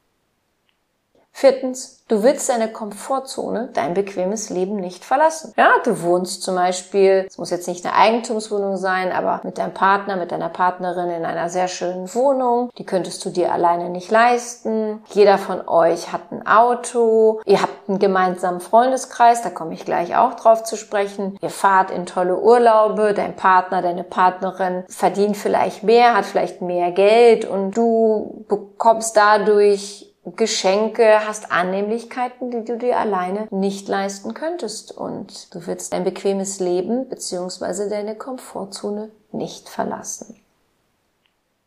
Viertens, 1.39 2.03
du 2.07 2.23
willst 2.23 2.49
deine 2.49 2.71
Komfortzone, 2.71 3.69
dein 3.71 3.93
bequemes 3.93 4.49
Leben 4.49 4.77
nicht 4.77 5.05
verlassen. 5.05 5.53
Ja, 5.55 5.69
du 5.83 6.01
wohnst 6.01 6.41
zum 6.41 6.55
Beispiel, 6.55 7.25
es 7.27 7.37
muss 7.37 7.51
jetzt 7.51 7.67
nicht 7.67 7.85
eine 7.85 7.93
Eigentumswohnung 7.93 8.75
sein, 8.75 9.11
aber 9.11 9.41
mit 9.43 9.59
deinem 9.59 9.75
Partner, 9.75 10.15
mit 10.15 10.31
deiner 10.31 10.49
Partnerin 10.49 11.11
in 11.11 11.25
einer 11.25 11.49
sehr 11.49 11.67
schönen 11.67 12.11
Wohnung. 12.15 12.71
Die 12.79 12.87
könntest 12.87 13.23
du 13.23 13.29
dir 13.29 13.51
alleine 13.53 13.91
nicht 13.91 14.09
leisten. 14.09 15.03
Jeder 15.13 15.37
von 15.37 15.67
euch 15.67 16.11
hat 16.11 16.31
ein 16.31 16.47
Auto. 16.47 17.39
Ihr 17.45 17.61
habt 17.61 17.87
einen 17.87 17.99
gemeinsamen 17.99 18.59
Freundeskreis, 18.59 19.43
da 19.43 19.51
komme 19.51 19.75
ich 19.75 19.85
gleich 19.85 20.17
auch 20.17 20.33
drauf 20.33 20.63
zu 20.63 20.75
sprechen. 20.75 21.37
Ihr 21.43 21.51
fahrt 21.51 21.91
in 21.91 22.07
tolle 22.07 22.39
Urlaube, 22.39 23.13
dein 23.13 23.35
Partner, 23.35 23.83
deine 23.83 24.03
Partnerin 24.03 24.85
verdient 24.87 25.37
vielleicht 25.37 25.83
mehr, 25.83 26.15
hat 26.17 26.25
vielleicht 26.25 26.63
mehr 26.63 26.89
Geld 26.89 27.45
und 27.45 27.77
du 27.77 28.43
bekommst 28.47 29.15
dadurch 29.15 30.06
Geschenke, 30.35 31.25
hast 31.25 31.51
Annehmlichkeiten, 31.51 32.51
die 32.51 32.65
du 32.65 32.77
dir 32.77 32.99
alleine 32.99 33.47
nicht 33.49 33.87
leisten 33.87 34.33
könntest. 34.33 34.91
Und 34.91 35.53
du 35.53 35.65
willst 35.67 35.93
dein 35.93 36.03
bequemes 36.03 36.59
Leben 36.59 37.07
bzw. 37.07 37.89
deine 37.89 38.15
Komfortzone 38.15 39.11
nicht 39.31 39.69
verlassen. 39.69 40.35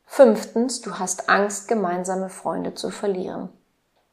Fünftens, 0.04 0.80
du 0.80 0.98
hast 0.98 1.28
Angst, 1.28 1.68
gemeinsame 1.68 2.28
Freunde 2.28 2.74
zu 2.74 2.90
verlieren. 2.90 3.48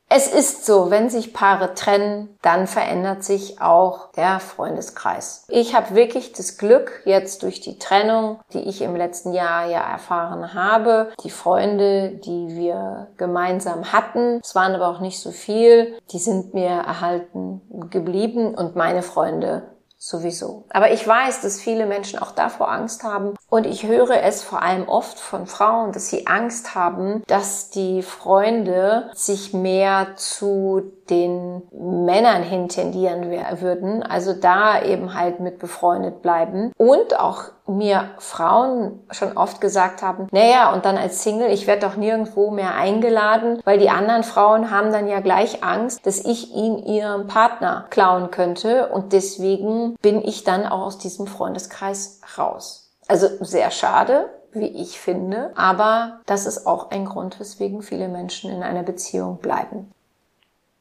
Es 0.10 0.28
ist 0.28 0.66
so, 0.66 0.90
wenn 0.90 1.10
sich 1.10 1.34
Paare 1.34 1.74
trennen, 1.74 2.38
dann 2.42 2.66
verändert 2.66 3.26
sich 3.26 3.62
auch 3.62 4.12
der 4.14 4.40
Freundeskreis. 4.40 5.44
Ich 5.50 5.76
habe 5.76 5.96
wirklich 5.96 6.32
das 6.32 6.58
Glück, 6.58 7.02
jetzt 7.04 7.44
durch 7.44 7.60
die 7.60 7.78
Trennung, 7.78 8.40
die 8.54 8.62
ich 8.62 8.82
im 8.82 8.96
letzten 8.96 9.34
Jahr 9.34 9.70
ja 9.70 9.82
erfahren 9.82 10.54
habe, 10.54 11.12
die 11.26 11.30
Freunde, 11.30 12.22
die 12.24 12.56
wir 12.56 13.08
gemeinsam 13.18 13.92
hatten, 13.92 14.40
es 14.42 14.56
waren 14.56 14.76
aber 14.76 14.88
auch 14.88 15.02
nicht 15.02 15.20
so 15.20 15.32
viel, 15.32 16.00
die 16.12 16.20
sind 16.20 16.54
mir 16.54 16.70
erhalten 16.70 17.62
geblieben 17.90 18.56
und 18.56 18.78
meine 18.78 19.02
Freunde 19.02 19.76
sowieso. 19.98 20.66
Aber 20.70 20.92
ich 20.92 21.06
weiß, 21.06 21.42
dass 21.42 21.60
viele 21.60 21.86
Menschen 21.86 22.20
auch 22.20 22.32
davor 22.32 22.72
Angst 22.72 23.04
haben. 23.04 23.34
Und 23.50 23.66
ich 23.66 23.84
höre 23.88 24.22
es 24.24 24.44
vor 24.44 24.62
allem 24.62 24.88
oft 24.88 25.20
von 25.20 25.48
Frauen, 25.48 25.92
dass 25.92 26.10
sie 26.10 26.27
Angst 26.27 26.75
haben, 26.75 27.24
dass 27.27 27.70
die 27.70 28.04
Freunde 28.04 29.10
sich 29.13 29.54
mehr 29.54 30.16
zu 30.16 30.92
den 31.10 31.62
Männern 31.72 32.44
hin 32.44 32.70
tendieren 32.70 33.30
würden. 33.60 34.04
Also 34.04 34.34
da 34.34 34.82
eben 34.82 35.14
halt 35.14 35.40
mit 35.40 35.60
befreundet 35.60 36.22
bleiben. 36.22 36.72
Und 36.78 37.20
auch 37.20 37.44
mir 37.68 38.12
Frauen 38.18 39.02
schon 39.12 39.36
oft 39.38 39.60
gesagt 39.60 40.02
haben, 40.02 40.28
naja, 40.32 40.74
und 40.74 40.86
dann 40.86 40.98
als 40.98 41.24
Single, 41.24 41.52
ich 41.52 41.68
werde 41.68 41.88
doch 41.88 41.98
nirgendwo 41.98 42.50
mehr 42.50 42.76
eingeladen, 42.76 43.60
weil 43.66 43.78
die 43.78 43.90
anderen 43.90 44.24
Frauen 44.24 44.72
haben 44.72 44.92
dann 44.92 45.08
ja 45.08 45.20
gleich 45.20 45.64
Angst, 45.64 46.06
dass 46.06 46.20
ich 46.20 46.56
ihn 46.56 46.78
ihrem 46.78 47.28
Partner 47.28 47.86
klauen 47.90 48.32
könnte. 48.32 48.88
Und 48.88 49.14
deswegen 49.14 49.96
bin 50.02 50.24
ich 50.24 50.44
dann 50.44 50.66
auch 50.66 50.86
aus 50.88 50.98
diesem 50.98 51.28
Freundeskreis 51.28 52.22
raus. 52.38 52.92
Also 53.08 53.28
sehr 53.42 53.72
schade, 53.72 54.30
wie 54.52 54.68
ich 54.68 55.00
finde, 55.00 55.52
aber 55.56 56.20
das 56.26 56.46
ist 56.46 56.66
auch 56.66 56.92
ein 56.92 57.06
Grund, 57.06 57.40
weswegen 57.40 57.82
viele 57.82 58.08
Menschen 58.08 58.52
in 58.52 58.64
einer 58.64 58.84
Beziehung 58.84 59.38
bleiben. 59.38 59.92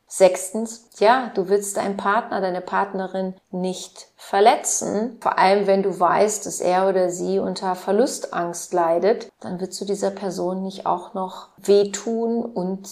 Sechstens, 0.08 0.88
ja, 0.98 1.32
du 1.34 1.48
willst 1.48 1.76
deinen 1.76 1.96
Partner, 1.96 2.40
deine 2.40 2.60
Partnerin 2.60 3.34
nicht 3.50 4.06
verletzen. 4.16 5.18
Vor 5.20 5.38
allem, 5.38 5.66
wenn 5.66 5.82
du 5.82 5.98
weißt, 5.98 6.46
dass 6.46 6.60
er 6.60 6.88
oder 6.88 7.10
sie 7.10 7.40
unter 7.40 7.74
Verlustangst 7.74 8.72
leidet, 8.72 9.32
dann 9.40 9.60
willst 9.60 9.80
du 9.80 9.84
dieser 9.84 10.10
Person 10.10 10.62
nicht 10.62 10.86
auch 10.86 11.14
noch 11.14 11.48
wehtun 11.56 12.44
und 12.44 12.88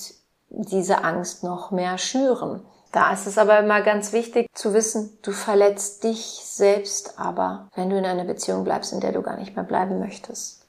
diese 0.48 1.04
Angst 1.04 1.44
noch 1.44 1.70
mehr 1.70 1.98
schüren. 1.98 2.64
Da 2.90 3.12
ist 3.12 3.26
es 3.26 3.38
aber 3.38 3.58
immer 3.58 3.80
ganz 3.80 4.12
wichtig 4.12 4.48
zu 4.54 4.72
wissen, 4.72 5.18
du 5.22 5.32
verletzt 5.32 6.04
dich 6.04 6.40
selbst 6.44 7.18
aber, 7.18 7.68
wenn 7.74 7.90
du 7.90 7.98
in 7.98 8.06
einer 8.06 8.24
Beziehung 8.24 8.62
bleibst, 8.64 8.92
in 8.92 9.00
der 9.00 9.12
du 9.12 9.22
gar 9.22 9.36
nicht 9.36 9.56
mehr 9.56 9.64
bleiben 9.64 9.98
möchtest. 9.98 10.64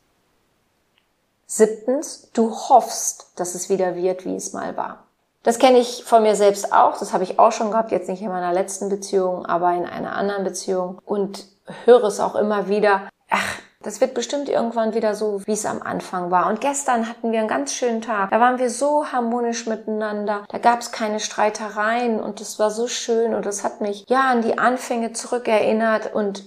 Siebtens, 1.45 2.29
du 2.33 2.51
hoffst, 2.51 3.31
dass 3.35 3.53
es 3.53 3.69
wieder 3.69 3.95
wird, 3.95 4.25
wie 4.25 4.35
es 4.35 4.53
mal 4.53 4.75
war. 4.75 5.04
Das 5.45 5.59
kenne 5.59 5.77
ich 5.77 6.03
von 6.03 6.23
mir 6.23 6.35
selbst 6.35 6.73
auch. 6.73 6.97
Das 6.97 7.13
habe 7.13 7.23
ich 7.23 7.37
auch 7.37 7.51
schon 7.51 7.69
gehabt, 7.69 7.91
jetzt 7.91 8.09
nicht 8.09 8.23
in 8.23 8.29
meiner 8.29 8.51
letzten 8.51 8.89
Beziehung, 8.89 9.45
aber 9.45 9.73
in 9.73 9.85
einer 9.85 10.15
anderen 10.15 10.43
Beziehung 10.43 10.99
und 11.05 11.45
höre 11.85 12.03
es 12.05 12.19
auch 12.19 12.33
immer 12.33 12.67
wieder. 12.67 13.07
Ach, 13.29 13.59
das 13.83 14.01
wird 14.01 14.15
bestimmt 14.15 14.49
irgendwann 14.49 14.95
wieder 14.95 15.13
so, 15.13 15.45
wie 15.45 15.51
es 15.51 15.67
am 15.67 15.83
Anfang 15.83 16.31
war. 16.31 16.47
Und 16.47 16.61
gestern 16.61 17.07
hatten 17.07 17.31
wir 17.31 17.37
einen 17.37 17.47
ganz 17.47 17.73
schönen 17.73 18.01
Tag. 18.01 18.31
Da 18.31 18.39
waren 18.39 18.57
wir 18.57 18.71
so 18.71 19.05
harmonisch 19.11 19.67
miteinander. 19.67 20.45
Da 20.49 20.57
gab 20.57 20.79
es 20.79 20.91
keine 20.91 21.19
Streitereien 21.19 22.19
und 22.19 22.41
es 22.41 22.57
war 22.57 22.71
so 22.71 22.87
schön 22.87 23.35
und 23.35 23.45
es 23.45 23.63
hat 23.63 23.81
mich 23.81 24.03
ja 24.09 24.31
an 24.31 24.41
die 24.41 24.57
Anfänge 24.57 25.13
zurückerinnert 25.13 26.11
und 26.15 26.43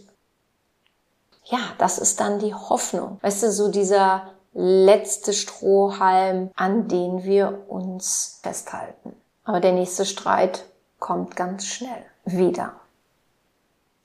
ja, 1.45 1.61
das 1.78 1.99
ist 1.99 2.19
dann 2.19 2.40
die 2.40 2.52
Hoffnung. 2.52 3.19
Weißt 3.23 3.45
du, 3.45 3.52
so 3.52 3.71
dieser 3.71 4.33
letzte 4.61 5.33
Strohhalm, 5.33 6.50
an 6.57 6.88
den 6.88 7.23
wir 7.23 7.67
uns 7.69 8.41
festhalten. 8.43 9.15
Aber 9.45 9.61
der 9.61 9.73
nächste 9.73 10.05
Streit 10.05 10.65
kommt 10.99 11.37
ganz 11.37 11.65
schnell 11.65 12.05
wieder. 12.25 12.73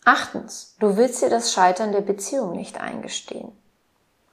Achtens, 0.06 0.76
du 0.80 0.96
willst 0.96 1.24
dir 1.24 1.32
das 1.32 1.54
Scheitern 1.54 1.92
der 1.92 2.02
Beziehung 2.02 2.52
nicht 2.52 2.80
eingestehen. 2.80 3.52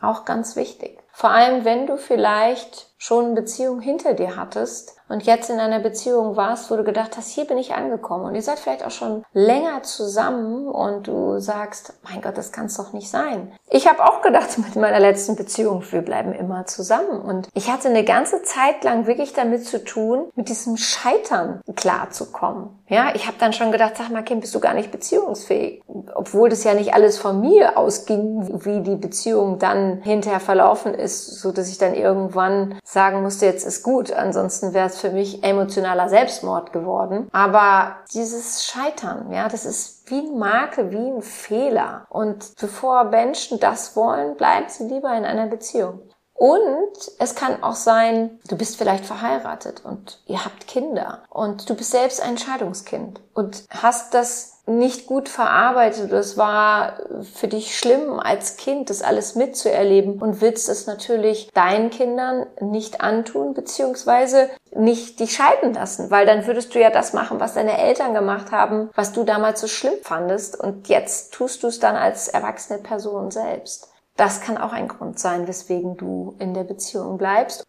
Auch 0.03 0.27
ganz 0.27 0.57
wichtig. 0.57 0.99
Vor 1.21 1.33
allem, 1.33 1.67
wenn 1.67 1.87
du 1.87 1.99
vielleicht 1.99 2.91
schon 2.97 3.25
eine 3.25 3.35
Beziehung 3.35 3.81
hinter 3.81 4.12
dir 4.12 4.37
hattest 4.37 4.95
und 5.09 5.23
jetzt 5.23 5.49
in 5.49 5.59
einer 5.59 5.81
Beziehung 5.81 6.37
warst, 6.37 6.71
wo 6.71 6.77
du 6.77 6.85
gedacht 6.85 7.17
hast, 7.17 7.31
hier 7.31 7.47
bin 7.47 7.57
ich 7.57 7.75
angekommen 7.75 8.27
und 8.27 8.35
ihr 8.35 8.43
seid 8.43 8.59
vielleicht 8.59 8.85
auch 8.85 8.91
schon 8.91 9.25
länger 9.33 9.83
zusammen 9.83 10.69
und 10.69 11.09
du 11.09 11.41
sagst, 11.41 11.95
mein 12.05 12.21
Gott, 12.21 12.37
das 12.37 12.53
kann 12.53 12.67
es 12.67 12.77
doch 12.77 12.93
nicht 12.93 13.11
sein. 13.11 13.53
Ich 13.71 13.89
habe 13.89 14.05
auch 14.05 14.21
gedacht 14.21 14.59
mit 14.59 14.77
meiner 14.77 15.00
letzten 15.00 15.35
Beziehung, 15.35 15.83
wir 15.91 16.03
bleiben 16.03 16.35
immer 16.35 16.67
zusammen 16.67 17.23
und 17.23 17.49
ich 17.55 17.71
hatte 17.71 17.89
eine 17.89 18.05
ganze 18.05 18.43
Zeit 18.43 18.85
lang 18.85 19.07
wirklich 19.07 19.33
damit 19.33 19.67
zu 19.67 19.83
tun, 19.83 20.31
mit 20.37 20.50
diesem 20.50 20.77
Scheitern 20.77 21.62
klarzukommen. 21.77 22.79
Ja, 22.87 23.15
ich 23.15 23.27
habe 23.27 23.37
dann 23.39 23.55
schon 23.55 23.73
gedacht, 23.73 23.95
sag 23.97 24.11
mal, 24.11 24.23
Kim, 24.23 24.41
bist 24.41 24.55
du 24.55 24.61
gar 24.61 24.75
nicht 24.75 24.91
beziehungsfähig, 24.91 25.83
obwohl 26.15 26.50
das 26.50 26.65
ja 26.65 26.75
nicht 26.75 26.93
alles 26.93 27.19
von 27.19 27.41
mir 27.41 27.79
ausging, 27.79 28.65
wie 28.65 28.83
die 28.83 28.97
Beziehung 28.97 29.59
dann 29.59 30.03
hinterher 30.03 30.41
verlaufen 30.41 30.93
ist, 30.93 31.10
so 31.19 31.52
dass 31.52 31.69
ich 31.69 31.79
dann 31.79 31.95
irgendwann 31.95 32.79
sagen 32.85 33.23
musste, 33.23 33.47
jetzt 33.47 33.67
ist 33.67 33.83
gut, 33.83 34.12
ansonsten 34.12 34.75
wäre 34.75 34.87
es 34.87 34.99
für 34.99 35.11
mich 35.11 35.43
emotionaler 35.43 36.09
Selbstmord 36.09 36.73
geworden. 36.73 37.29
Aber 37.33 37.97
dieses 38.12 38.64
Scheitern, 38.64 39.33
ja, 39.33 39.49
das 39.49 39.64
ist 39.64 40.11
wie 40.11 40.21
ein 40.21 40.38
Makel, 40.38 40.90
wie 40.90 41.11
ein 41.11 41.23
Fehler. 41.23 42.07
Und 42.09 42.55
bevor 42.61 43.05
Menschen 43.05 43.61
das 43.61 43.97
wollen, 43.97 44.37
bleiben 44.37 44.67
sie 44.69 44.85
lieber 44.85 45.17
in 45.17 45.25
einer 45.25 45.47
Beziehung. 45.47 46.00
Und 46.40 46.97
es 47.18 47.35
kann 47.35 47.62
auch 47.62 47.75
sein, 47.75 48.40
du 48.49 48.56
bist 48.56 48.78
vielleicht 48.78 49.04
verheiratet 49.04 49.82
und 49.85 50.23
ihr 50.25 50.42
habt 50.42 50.66
Kinder 50.66 51.23
und 51.28 51.68
du 51.68 51.75
bist 51.75 51.90
selbst 51.90 52.23
ein 52.23 52.38
Scheidungskind 52.38 53.20
und 53.35 53.64
hast 53.68 54.14
das 54.14 54.62
nicht 54.64 55.06
gut 55.06 55.28
verarbeitet. 55.28 56.11
Es 56.12 56.38
war 56.38 56.94
für 57.35 57.47
dich 57.47 57.78
schlimm 57.78 58.18
als 58.18 58.56
Kind, 58.56 58.88
das 58.88 59.02
alles 59.02 59.35
mitzuerleben 59.35 60.18
und 60.18 60.40
willst 60.40 60.70
es 60.70 60.87
natürlich 60.87 61.50
deinen 61.52 61.90
Kindern 61.90 62.47
nicht 62.59 63.02
antun, 63.02 63.52
beziehungsweise 63.52 64.49
nicht 64.75 65.20
dich 65.20 65.35
scheiden 65.35 65.75
lassen, 65.75 66.11
weil 66.11 66.25
dann 66.25 66.47
würdest 66.47 66.75
du 66.75 66.80
ja 66.80 66.88
das 66.88 67.12
machen, 67.12 67.38
was 67.38 67.52
deine 67.52 67.76
Eltern 67.76 68.14
gemacht 68.14 68.50
haben, 68.50 68.88
was 68.94 69.12
du 69.12 69.25
damals 69.25 69.61
so 69.61 69.66
schlimm 69.66 69.99
fandest 70.02 70.59
und 70.59 70.88
jetzt 70.88 71.35
tust 71.35 71.62
du 71.62 71.66
es 71.66 71.80
dann 71.80 71.97
als 71.97 72.28
erwachsene 72.28 72.78
Person 72.78 73.30
selbst. 73.30 73.89
Das 74.21 74.43
kann 74.43 74.59
auch 74.59 74.75
ein 74.75 74.87
Grund 74.87 75.19
sein, 75.19 75.49
weswegen 75.49 75.97
du 75.97 76.37
in 76.39 76.53
der 76.53 76.65
Beziehung 76.65 77.17
bleibst. 77.17 77.67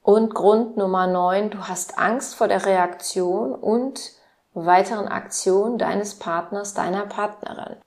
Und 0.00 0.32
Grund 0.32 0.76
Nummer 0.76 1.08
neun, 1.08 1.50
du 1.50 1.66
hast 1.66 1.98
Angst 1.98 2.36
vor 2.36 2.46
der 2.46 2.64
Reaktion 2.64 3.52
und 3.52 4.12
weiteren 4.54 5.08
Aktion 5.08 5.78
deines 5.78 6.20
Partners, 6.20 6.74
deiner 6.74 7.06
Partnerin. 7.06 7.78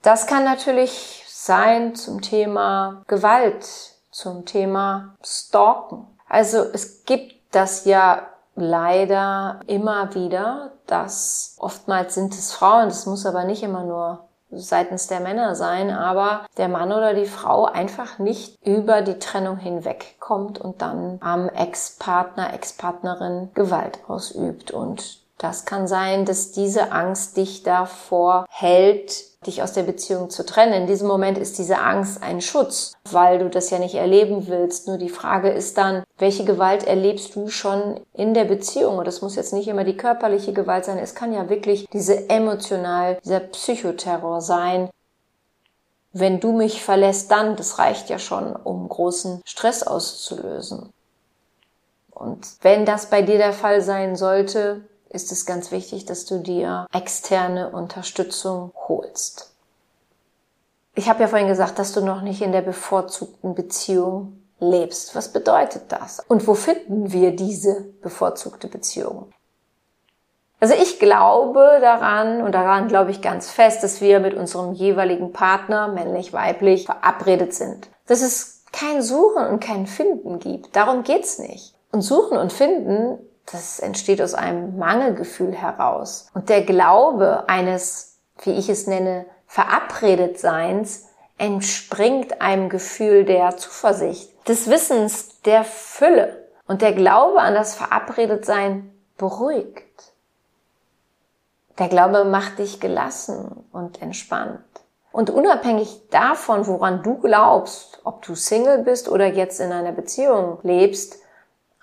Das 0.00 0.28
kann 0.28 0.44
natürlich 0.44 1.24
sein 1.26 1.96
zum 1.96 2.20
Thema 2.22 3.02
Gewalt, 3.08 3.66
zum 4.12 4.44
Thema 4.44 5.16
Stalken. 5.24 6.06
Also 6.28 6.58
es 6.58 7.04
gibt 7.04 7.34
das 7.52 7.84
ja 7.84 8.28
leider 8.54 9.58
immer 9.66 10.14
wieder, 10.14 10.70
dass 10.86 11.56
oftmals 11.58 12.14
sind 12.14 12.32
es 12.32 12.52
Frauen, 12.52 12.90
das 12.90 13.06
muss 13.06 13.26
aber 13.26 13.42
nicht 13.42 13.64
immer 13.64 13.82
nur 13.82 14.28
seitens 14.56 15.06
der 15.06 15.20
Männer 15.20 15.54
sein, 15.54 15.90
aber 15.90 16.46
der 16.56 16.68
Mann 16.68 16.92
oder 16.92 17.14
die 17.14 17.26
Frau 17.26 17.64
einfach 17.64 18.18
nicht 18.18 18.56
über 18.66 19.02
die 19.02 19.18
Trennung 19.18 19.56
hinwegkommt 19.56 20.60
und 20.60 20.82
dann 20.82 21.18
am 21.20 21.48
Ex-Partner, 21.48 22.54
Ex-Partnerin 22.54 23.50
Gewalt 23.54 23.98
ausübt. 24.08 24.70
Und 24.70 25.23
das 25.38 25.64
kann 25.64 25.88
sein, 25.88 26.24
dass 26.24 26.52
diese 26.52 26.92
Angst 26.92 27.36
dich 27.36 27.62
davor 27.62 28.46
hält, 28.48 29.34
dich 29.46 29.62
aus 29.62 29.72
der 29.72 29.82
Beziehung 29.82 30.30
zu 30.30 30.46
trennen. 30.46 30.72
In 30.72 30.86
diesem 30.86 31.08
Moment 31.08 31.38
ist 31.38 31.58
diese 31.58 31.78
Angst 31.78 32.22
ein 32.22 32.40
Schutz, 32.40 32.94
weil 33.10 33.38
du 33.38 33.50
das 33.50 33.70
ja 33.70 33.78
nicht 33.78 33.94
erleben 33.94 34.46
willst. 34.46 34.86
Nur 34.86 34.96
die 34.96 35.08
Frage 35.08 35.50
ist 35.50 35.76
dann, 35.76 36.04
welche 36.18 36.44
Gewalt 36.44 36.84
erlebst 36.84 37.34
du 37.34 37.48
schon 37.48 38.00
in 38.12 38.32
der 38.32 38.44
Beziehung? 38.44 38.98
Und 38.98 39.06
das 39.06 39.22
muss 39.22 39.36
jetzt 39.36 39.52
nicht 39.52 39.68
immer 39.68 39.84
die 39.84 39.96
körperliche 39.96 40.52
Gewalt 40.52 40.84
sein. 40.84 40.98
Es 40.98 41.14
kann 41.14 41.32
ja 41.32 41.48
wirklich 41.48 41.86
diese 41.92 42.30
emotional, 42.30 43.18
dieser 43.24 43.40
Psychoterror 43.40 44.40
sein. 44.40 44.88
Wenn 46.12 46.38
du 46.38 46.52
mich 46.52 46.82
verlässt, 46.82 47.30
dann, 47.32 47.56
das 47.56 47.78
reicht 47.78 48.08
ja 48.08 48.20
schon, 48.20 48.54
um 48.54 48.88
großen 48.88 49.42
Stress 49.44 49.82
auszulösen. 49.82 50.90
Und 52.12 52.46
wenn 52.62 52.86
das 52.86 53.10
bei 53.10 53.22
dir 53.22 53.38
der 53.38 53.52
Fall 53.52 53.82
sein 53.82 54.14
sollte, 54.14 54.82
ist 55.14 55.32
es 55.32 55.46
ganz 55.46 55.70
wichtig, 55.70 56.04
dass 56.04 56.26
du 56.26 56.38
dir 56.38 56.86
externe 56.92 57.70
Unterstützung 57.70 58.72
holst. 58.88 59.52
Ich 60.94 61.08
habe 61.08 61.22
ja 61.22 61.28
vorhin 61.28 61.48
gesagt, 61.48 61.78
dass 61.78 61.92
du 61.92 62.00
noch 62.00 62.20
nicht 62.20 62.42
in 62.42 62.52
der 62.52 62.62
bevorzugten 62.62 63.54
Beziehung 63.54 64.40
lebst. 64.60 65.14
Was 65.14 65.32
bedeutet 65.32 65.84
das? 65.88 66.20
Und 66.28 66.46
wo 66.46 66.54
finden 66.54 67.12
wir 67.12 67.34
diese 67.34 67.82
bevorzugte 68.02 68.68
Beziehung? 68.68 69.32
Also 70.60 70.74
ich 70.74 70.98
glaube 70.98 71.78
daran 71.80 72.42
und 72.42 72.52
daran 72.52 72.88
glaube 72.88 73.10
ich 73.10 73.20
ganz 73.20 73.50
fest, 73.50 73.82
dass 73.82 74.00
wir 74.00 74.20
mit 74.20 74.34
unserem 74.34 74.72
jeweiligen 74.72 75.32
Partner, 75.32 75.88
männlich, 75.88 76.32
weiblich, 76.32 76.86
verabredet 76.86 77.52
sind. 77.52 77.88
Dass 78.06 78.22
es 78.22 78.62
kein 78.72 79.02
Suchen 79.02 79.46
und 79.46 79.60
kein 79.60 79.86
Finden 79.86 80.38
gibt. 80.38 80.74
Darum 80.74 81.02
geht's 81.02 81.38
nicht. 81.38 81.74
Und 81.92 82.02
Suchen 82.02 82.38
und 82.38 82.52
Finden 82.52 83.18
das 83.50 83.78
entsteht 83.78 84.22
aus 84.22 84.34
einem 84.34 84.78
Mangelgefühl 84.78 85.52
heraus. 85.52 86.28
Und 86.34 86.48
der 86.48 86.62
Glaube 86.62 87.48
eines, 87.48 88.18
wie 88.42 88.52
ich 88.52 88.68
es 88.68 88.86
nenne, 88.86 89.26
Verabredetseins 89.46 91.08
entspringt 91.38 92.40
einem 92.40 92.68
Gefühl 92.68 93.24
der 93.24 93.56
Zuversicht, 93.56 94.30
des 94.48 94.68
Wissens, 94.70 95.40
der 95.42 95.64
Fülle. 95.64 96.44
Und 96.66 96.80
der 96.80 96.92
Glaube 96.92 97.40
an 97.40 97.54
das 97.54 97.74
Verabredetsein 97.74 98.90
beruhigt. 99.18 100.12
Der 101.78 101.88
Glaube 101.88 102.24
macht 102.24 102.58
dich 102.58 102.80
gelassen 102.80 103.64
und 103.72 104.00
entspannt. 104.00 104.60
Und 105.12 105.30
unabhängig 105.30 106.08
davon, 106.10 106.66
woran 106.66 107.02
du 107.02 107.18
glaubst, 107.18 108.00
ob 108.04 108.22
du 108.22 108.34
Single 108.34 108.78
bist 108.78 109.08
oder 109.08 109.26
jetzt 109.26 109.60
in 109.60 109.70
einer 109.70 109.92
Beziehung 109.92 110.58
lebst, 110.62 111.18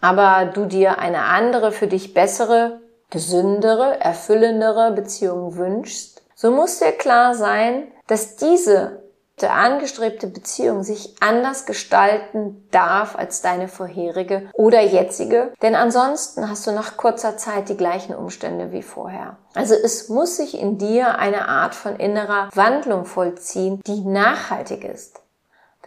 aber 0.02 0.52
du 0.52 0.66
dir 0.66 1.00
eine 1.00 1.24
andere, 1.24 1.72
für 1.72 1.88
dich 1.88 2.14
bessere, 2.14 2.82
gesündere, 3.10 4.00
erfüllendere 4.02 4.92
Beziehung 4.92 5.56
wünschst, 5.56 6.22
so 6.36 6.52
muss 6.52 6.80
dir 6.80 6.92
klar 6.92 7.36
sein, 7.36 7.88
dass 8.08 8.36
diese 8.36 9.02
angestrebte 9.50 10.28
Beziehung 10.28 10.84
sich 10.84 11.16
anders 11.20 11.66
gestalten 11.66 12.68
darf 12.72 13.16
als 13.16 13.42
deine 13.42 13.68
vorherige 13.68 14.50
oder 14.54 14.82
jetzige, 14.82 15.54
denn 15.62 15.76
ansonsten 15.76 16.50
hast 16.50 16.68
du 16.68 16.72
nach 16.72 16.98
kurzer 16.98 17.38
Zeit 17.38 17.70
die 17.70 17.78
gleichen 17.78 18.14
Umstände 18.14 18.72
wie 18.72 18.84
vorher. 18.84 19.38
Also 19.56 19.74
es 19.74 20.10
muss 20.10 20.38
sich 20.38 20.60
in 20.60 20.78
dir 20.78 21.18
eine 21.18 21.48
Art 21.48 21.76
von 21.76 21.96
innerer 21.96 22.50
Wandlung 22.54 23.06
vollziehen, 23.06 23.82
die 23.88 24.02
nachhaltig 24.02 24.84
ist. 24.84 25.21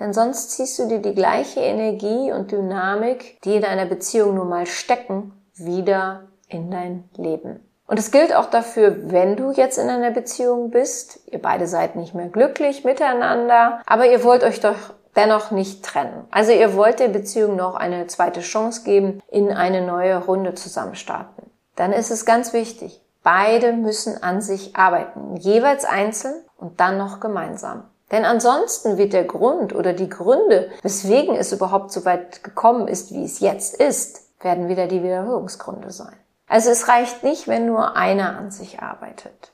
Denn 0.01 0.13
sonst 0.13 0.51
ziehst 0.51 0.79
du 0.79 0.89
dir 0.89 0.99
die 0.99 1.15
gleiche 1.15 1.61
Energie 1.61 2.33
und 2.33 2.51
Dynamik, 2.51 3.41
die 3.43 3.57
in 3.57 3.63
deiner 3.63 3.87
Beziehung 3.87 4.35
nun 4.35 4.49
mal 4.49 4.67
stecken, 4.67 5.33
wieder 5.55 6.25
in 6.49 6.71
dein 6.71 7.09
Leben. 7.17 7.61
Und 7.87 7.99
es 7.99 8.11
gilt 8.11 8.35
auch 8.35 8.47
dafür, 8.47 9.11
wenn 9.13 9.37
du 9.37 9.53
jetzt 9.53 9.79
in 9.79 9.89
einer 9.89 10.11
Beziehung 10.11 10.71
bist, 10.71 11.21
ihr 11.31 11.41
beide 11.41 11.67
seid 11.67 11.97
nicht 11.97 12.15
mehr 12.15 12.29
glücklich 12.29 12.85
miteinander, 12.85 13.81
aber 13.87 14.07
ihr 14.07 14.25
wollt 14.25 14.43
euch 14.43 14.61
doch 14.61 14.95
dennoch 15.17 15.51
nicht 15.51 15.85
trennen. 15.85 16.27
Also 16.31 16.53
ihr 16.53 16.75
wollt 16.75 16.99
der 16.99 17.09
Beziehung 17.09 17.57
noch 17.57 17.75
eine 17.75 18.07
zweite 18.07 18.41
Chance 18.41 18.83
geben, 18.85 19.23
in 19.31 19.51
eine 19.51 19.83
neue 19.83 20.17
Runde 20.17 20.55
zusammen 20.55 20.95
starten. 20.95 21.51
Dann 21.77 21.93
ist 21.93 22.11
es 22.11 22.25
ganz 22.25 22.53
wichtig, 22.53 23.01
beide 23.23 23.73
müssen 23.73 24.23
an 24.23 24.41
sich 24.41 24.75
arbeiten, 24.77 25.37
jeweils 25.37 25.85
einzeln 25.85 26.43
und 26.57 26.81
dann 26.81 26.99
noch 26.99 27.21
gemeinsam. 27.21 27.85
Denn 28.15 28.25
ansonsten 28.25 28.97
wird 28.97 29.13
der 29.13 29.25
Grund 29.25 29.75
oder 29.75 29.93
die 29.93 30.09
Gründe, 30.09 30.71
weswegen 30.83 31.35
es 31.35 31.51
überhaupt 31.51 31.91
so 31.91 32.05
weit 32.05 32.45
gekommen 32.45 32.87
ist, 32.87 33.13
wie 33.13 33.25
es 33.25 33.41
jetzt 33.41 33.75
ist, 33.75 34.21
werden 34.41 34.69
wieder 34.69 34.87
die 34.87 35.03
Wiederholungsgründe 35.03 35.91
sein. 35.91 36.15
Also 36.47 36.71
es 36.71 36.87
reicht 36.87 37.25
nicht, 37.25 37.49
wenn 37.49 37.67
nur 37.67 37.97
einer 37.97 38.39
an 38.39 38.53
sich 38.53 38.81
arbeitet. 38.81 39.51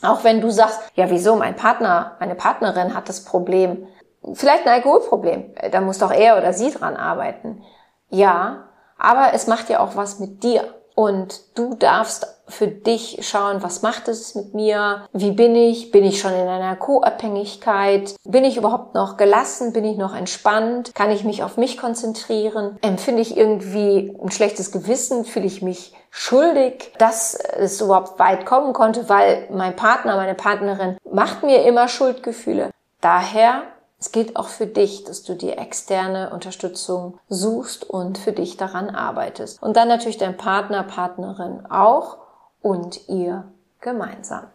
Auch 0.00 0.24
wenn 0.24 0.40
du 0.40 0.48
sagst, 0.48 0.80
ja 0.94 1.10
wieso, 1.10 1.36
mein 1.36 1.56
Partner, 1.56 2.16
meine 2.20 2.34
Partnerin 2.34 2.94
hat 2.94 3.10
das 3.10 3.22
Problem, 3.22 3.86
vielleicht 4.32 4.66
ein 4.66 4.72
Alkoholproblem, 4.72 5.52
da 5.70 5.82
muss 5.82 5.98
doch 5.98 6.10
er 6.10 6.38
oder 6.38 6.54
sie 6.54 6.70
dran 6.70 6.96
arbeiten. 6.96 7.62
Ja, 8.08 8.70
aber 8.96 9.34
es 9.34 9.46
macht 9.46 9.68
ja 9.68 9.78
auch 9.80 9.94
was 9.94 10.20
mit 10.20 10.42
dir. 10.42 10.74
Und 10.94 11.58
du 11.58 11.74
darfst 11.74 12.39
für 12.50 12.68
dich 12.68 13.18
schauen, 13.22 13.62
was 13.62 13.82
macht 13.82 14.08
es 14.08 14.34
mit 14.34 14.54
mir? 14.54 15.06
Wie 15.12 15.32
bin 15.32 15.54
ich? 15.54 15.90
Bin 15.90 16.04
ich 16.04 16.20
schon 16.20 16.32
in 16.32 16.48
einer 16.48 16.76
Co-Abhängigkeit? 16.76 18.14
Bin 18.24 18.44
ich 18.44 18.56
überhaupt 18.56 18.94
noch 18.94 19.16
gelassen? 19.16 19.72
Bin 19.72 19.84
ich 19.84 19.96
noch 19.96 20.14
entspannt? 20.14 20.94
Kann 20.94 21.10
ich 21.10 21.24
mich 21.24 21.42
auf 21.42 21.56
mich 21.56 21.78
konzentrieren? 21.78 22.78
Empfinde 22.82 23.22
ich 23.22 23.36
irgendwie 23.36 24.16
ein 24.22 24.30
schlechtes 24.30 24.72
Gewissen? 24.72 25.24
Fühle 25.24 25.46
ich 25.46 25.62
mich 25.62 25.94
schuldig, 26.10 26.92
dass 26.98 27.34
es 27.34 27.80
überhaupt 27.80 28.18
weit 28.18 28.44
kommen 28.44 28.72
konnte, 28.72 29.08
weil 29.08 29.46
mein 29.50 29.76
Partner, 29.76 30.16
meine 30.16 30.34
Partnerin 30.34 30.96
macht 31.10 31.42
mir 31.42 31.64
immer 31.64 31.88
Schuldgefühle. 31.88 32.70
Daher 33.00 33.62
es 34.00 34.12
gilt 34.12 34.36
auch 34.36 34.48
für 34.48 34.66
dich, 34.66 35.04
dass 35.04 35.24
du 35.24 35.34
dir 35.34 35.58
externe 35.58 36.30
Unterstützung 36.30 37.18
suchst 37.28 37.84
und 37.88 38.16
für 38.16 38.32
dich 38.32 38.56
daran 38.56 38.88
arbeitest. 38.88 39.62
Und 39.62 39.76
dann 39.76 39.88
natürlich 39.88 40.16
dein 40.16 40.38
Partner, 40.38 40.82
Partnerin 40.84 41.66
auch 41.68 42.16
und 42.62 43.08
ihr 43.08 43.44
gemeinsam. 43.80 44.46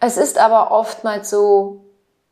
Es 0.00 0.16
ist 0.16 0.38
aber 0.38 0.72
oftmals 0.72 1.30
so, 1.30 1.80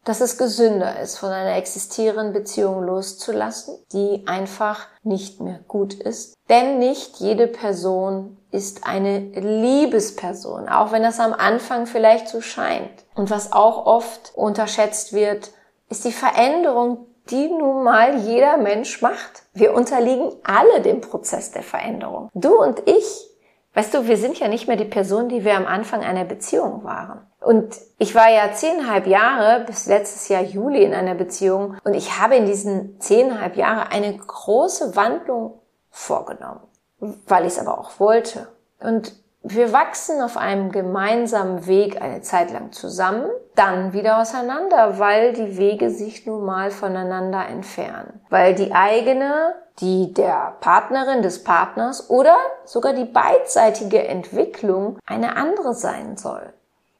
dass 0.04 0.20
es 0.20 0.38
gesünder 0.38 0.98
ist, 1.00 1.18
von 1.18 1.30
einer 1.30 1.56
existierenden 1.56 2.32
Beziehung 2.32 2.82
loszulassen, 2.82 3.78
die 3.92 4.24
einfach 4.26 4.86
nicht 5.02 5.40
mehr 5.40 5.60
gut 5.68 5.94
ist. 5.94 6.34
Denn 6.48 6.78
nicht 6.78 7.18
jede 7.18 7.46
Person 7.46 8.38
ist 8.50 8.86
eine 8.86 9.18
Liebesperson, 9.18 10.68
auch 10.68 10.90
wenn 10.90 11.02
das 11.02 11.20
am 11.20 11.32
Anfang 11.32 11.86
vielleicht 11.86 12.28
so 12.28 12.40
scheint. 12.40 12.90
Und 13.14 13.30
was 13.30 13.52
auch 13.52 13.86
oft 13.86 14.32
unterschätzt 14.34 15.12
wird, 15.12 15.50
ist 15.90 16.04
die 16.04 16.12
Veränderung, 16.12 17.06
die 17.30 17.48
nun 17.48 17.84
mal 17.84 18.16
jeder 18.18 18.56
Mensch 18.56 19.02
macht. 19.02 19.42
Wir 19.52 19.74
unterliegen 19.74 20.32
alle 20.42 20.80
dem 20.80 21.00
Prozess 21.00 21.52
der 21.52 21.62
Veränderung. 21.62 22.30
Du 22.34 22.60
und 22.60 22.88
ich 22.88 23.29
Weißt 23.74 23.94
du, 23.94 24.08
wir 24.08 24.16
sind 24.16 24.38
ja 24.38 24.48
nicht 24.48 24.66
mehr 24.66 24.76
die 24.76 24.84
Person, 24.84 25.28
die 25.28 25.44
wir 25.44 25.56
am 25.56 25.66
Anfang 25.66 26.02
einer 26.02 26.24
Beziehung 26.24 26.82
waren. 26.82 27.20
Und 27.40 27.76
ich 27.98 28.14
war 28.14 28.28
ja 28.28 28.52
zehnhalb 28.52 29.06
Jahre 29.06 29.64
bis 29.64 29.86
letztes 29.86 30.28
Jahr 30.28 30.42
Juli 30.42 30.82
in 30.84 30.92
einer 30.92 31.14
Beziehung 31.14 31.76
und 31.84 31.94
ich 31.94 32.18
habe 32.20 32.36
in 32.36 32.46
diesen 32.46 33.00
zehnhalb 33.00 33.56
Jahren 33.56 33.88
eine 33.88 34.14
große 34.14 34.94
Wandlung 34.96 35.60
vorgenommen, 35.90 36.60
weil 36.98 37.46
ich 37.46 37.54
es 37.54 37.58
aber 37.58 37.78
auch 37.78 37.98
wollte. 37.98 38.48
Und 38.80 39.14
wir 39.42 39.72
wachsen 39.72 40.20
auf 40.20 40.36
einem 40.36 40.70
gemeinsamen 40.70 41.66
Weg 41.66 42.00
eine 42.00 42.20
Zeit 42.20 42.52
lang 42.52 42.72
zusammen, 42.72 43.24
dann 43.54 43.92
wieder 43.94 44.18
auseinander, 44.18 44.98
weil 44.98 45.32
die 45.32 45.56
Wege 45.56 45.90
sich 45.90 46.26
nun 46.26 46.44
mal 46.44 46.70
voneinander 46.70 47.46
entfernen. 47.46 48.20
Weil 48.28 48.54
die 48.54 48.72
eigene, 48.72 49.54
die 49.78 50.12
der 50.12 50.56
Partnerin 50.60 51.22
des 51.22 51.42
Partners 51.42 52.10
oder 52.10 52.36
sogar 52.64 52.92
die 52.92 53.06
beidseitige 53.06 54.06
Entwicklung 54.06 54.98
eine 55.06 55.36
andere 55.36 55.74
sein 55.74 56.18
soll. 56.18 56.52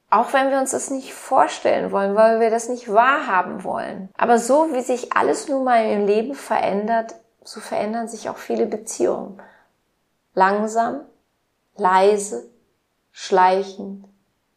Auch 0.08 0.32
wenn 0.32 0.50
wir 0.50 0.58
uns 0.58 0.72
das 0.72 0.90
nicht 0.90 1.14
vorstellen 1.14 1.92
wollen, 1.92 2.16
weil 2.16 2.40
wir 2.40 2.50
das 2.50 2.68
nicht 2.68 2.92
wahrhaben 2.92 3.62
wollen. 3.64 4.08
Aber 4.16 4.38
so 4.38 4.72
wie 4.72 4.80
sich 4.80 5.12
alles 5.12 5.46
nun 5.48 5.62
mal 5.62 5.84
im 5.84 6.06
Leben 6.06 6.34
verändert, 6.34 7.14
so 7.44 7.60
verändern 7.60 8.08
sich 8.08 8.28
auch 8.28 8.38
viele 8.38 8.66
Beziehungen. 8.66 9.40
Langsam, 10.34 11.02
leise, 11.80 12.48
schleichend, 13.10 14.04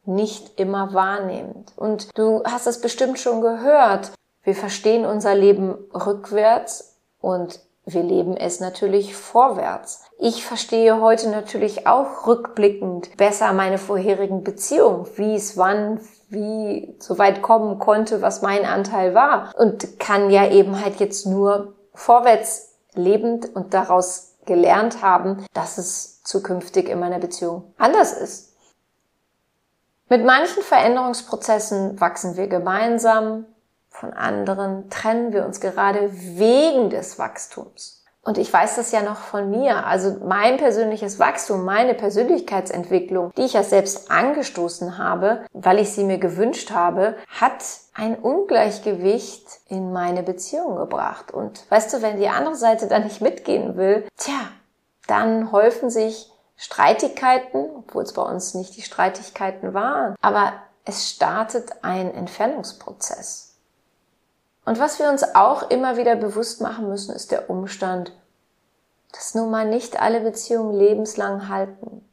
nicht 0.05 0.59
immer 0.59 0.93
wahrnehmend. 0.93 1.71
Und 1.75 2.17
du 2.17 2.43
hast 2.43 2.67
es 2.67 2.81
bestimmt 2.81 3.19
schon 3.19 3.41
gehört. 3.41 4.11
Wir 4.43 4.55
verstehen 4.55 5.05
unser 5.05 5.33
Leben 5.33 5.75
rückwärts 5.93 6.97
und 7.19 7.61
wir 7.85 8.03
leben 8.03 8.37
es 8.37 8.59
natürlich 8.59 9.15
vorwärts. 9.15 10.03
Ich 10.17 10.45
verstehe 10.45 11.01
heute 11.01 11.29
natürlich 11.29 11.85
auch 11.87 12.27
rückblickend 12.27 13.17
besser 13.17 13.51
meine 13.53 13.77
vorherigen 13.77 14.43
Beziehungen, 14.43 15.05
wie 15.15 15.35
es 15.35 15.57
wann, 15.57 15.99
wie 16.29 16.95
so 16.99 17.17
weit 17.17 17.41
kommen 17.41 17.79
konnte, 17.79 18.21
was 18.21 18.41
mein 18.41 18.65
Anteil 18.65 19.13
war 19.13 19.51
und 19.57 19.99
kann 19.99 20.29
ja 20.29 20.49
eben 20.49 20.83
halt 20.83 20.99
jetzt 20.99 21.25
nur 21.25 21.73
vorwärts 21.93 22.73
lebend 22.95 23.53
und 23.53 23.73
daraus 23.73 24.32
gelernt 24.45 25.01
haben, 25.01 25.45
dass 25.53 25.77
es 25.77 26.23
zukünftig 26.23 26.89
in 26.89 26.99
meiner 26.99 27.19
Beziehung 27.19 27.73
anders 27.77 28.13
ist. 28.13 28.53
Mit 30.09 30.25
manchen 30.25 30.61
Veränderungsprozessen 30.61 31.99
wachsen 31.99 32.37
wir 32.37 32.47
gemeinsam, 32.47 33.45
von 33.89 34.13
anderen 34.13 34.89
trennen 34.89 35.33
wir 35.33 35.45
uns 35.45 35.59
gerade 35.59 36.11
wegen 36.13 36.89
des 36.89 37.19
Wachstums. 37.19 38.02
Und 38.23 38.37
ich 38.37 38.51
weiß 38.51 38.77
das 38.77 38.91
ja 38.91 39.01
noch 39.01 39.17
von 39.17 39.51
mir. 39.51 39.85
Also 39.85 40.17
mein 40.25 40.57
persönliches 40.57 41.19
Wachstum, 41.19 41.65
meine 41.65 41.93
Persönlichkeitsentwicklung, 41.93 43.33
die 43.35 43.43
ich 43.43 43.53
ja 43.53 43.63
selbst 43.63 44.09
angestoßen 44.09 44.97
habe, 44.97 45.45
weil 45.51 45.79
ich 45.79 45.91
sie 45.91 46.05
mir 46.05 46.17
gewünscht 46.17 46.71
habe, 46.71 47.15
hat 47.27 47.63
ein 47.93 48.15
Ungleichgewicht 48.15 49.45
in 49.67 49.91
meine 49.91 50.23
Beziehung 50.23 50.77
gebracht. 50.77 51.31
Und 51.31 51.69
weißt 51.69 51.93
du, 51.93 52.01
wenn 52.01 52.17
die 52.17 52.29
andere 52.29 52.55
Seite 52.55 52.87
da 52.87 52.99
nicht 52.99 53.21
mitgehen 53.21 53.75
will, 53.75 54.07
tja, 54.17 54.39
dann 55.05 55.51
häufen 55.51 55.89
sich 55.89 56.31
Streitigkeiten, 56.55 57.69
obwohl 57.77 58.03
es 58.03 58.13
bei 58.13 58.21
uns 58.21 58.53
nicht 58.53 58.77
die 58.77 58.83
Streitigkeiten 58.83 59.73
waren, 59.73 60.15
aber 60.21 60.53
es 60.85 61.09
startet 61.09 61.71
ein 61.83 62.13
Entfernungsprozess. 62.13 63.52
Und 64.65 64.79
was 64.79 64.99
wir 64.99 65.09
uns 65.09 65.23
auch 65.35 65.69
immer 65.69 65.97
wieder 65.97 66.15
bewusst 66.15 66.61
machen 66.61 66.89
müssen, 66.89 67.13
ist 67.13 67.31
der 67.31 67.49
Umstand, 67.49 68.13
dass 69.11 69.35
nun 69.35 69.51
mal 69.51 69.67
nicht 69.67 70.01
alle 70.01 70.21
Beziehungen 70.21 70.73
lebenslang 70.73 71.49
halten. 71.49 72.07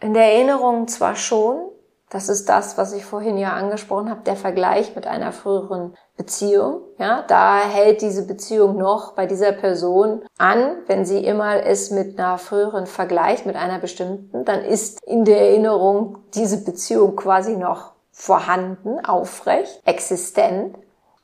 In 0.00 0.14
der 0.14 0.32
Erinnerung 0.32 0.88
zwar 0.88 1.14
schon, 1.14 1.70
das 2.08 2.28
ist 2.28 2.48
das, 2.48 2.76
was 2.76 2.92
ich 2.92 3.04
vorhin 3.04 3.38
ja 3.38 3.52
angesprochen 3.52 4.10
habe, 4.10 4.22
der 4.22 4.34
Vergleich 4.34 4.96
mit 4.96 5.06
einer 5.06 5.30
früheren 5.30 5.94
Beziehung. 6.16 6.80
Ja, 6.98 7.22
da 7.28 7.60
hält 7.60 8.02
diese 8.02 8.26
Beziehung 8.26 8.76
noch 8.76 9.12
bei 9.12 9.26
dieser 9.26 9.52
Person 9.52 10.22
an, 10.36 10.78
wenn 10.86 11.04
sie 11.04 11.24
immer 11.24 11.64
es 11.64 11.92
mit 11.92 12.18
einer 12.18 12.38
früheren 12.38 12.86
vergleicht, 12.86 13.46
mit 13.46 13.54
einer 13.54 13.78
bestimmten, 13.78 14.44
dann 14.44 14.64
ist 14.64 15.00
in 15.04 15.24
der 15.24 15.40
Erinnerung 15.40 16.18
diese 16.34 16.64
Beziehung 16.64 17.14
quasi 17.14 17.56
noch 17.56 17.92
vorhanden, 18.10 19.04
aufrecht, 19.04 19.80
existent. 19.84 20.76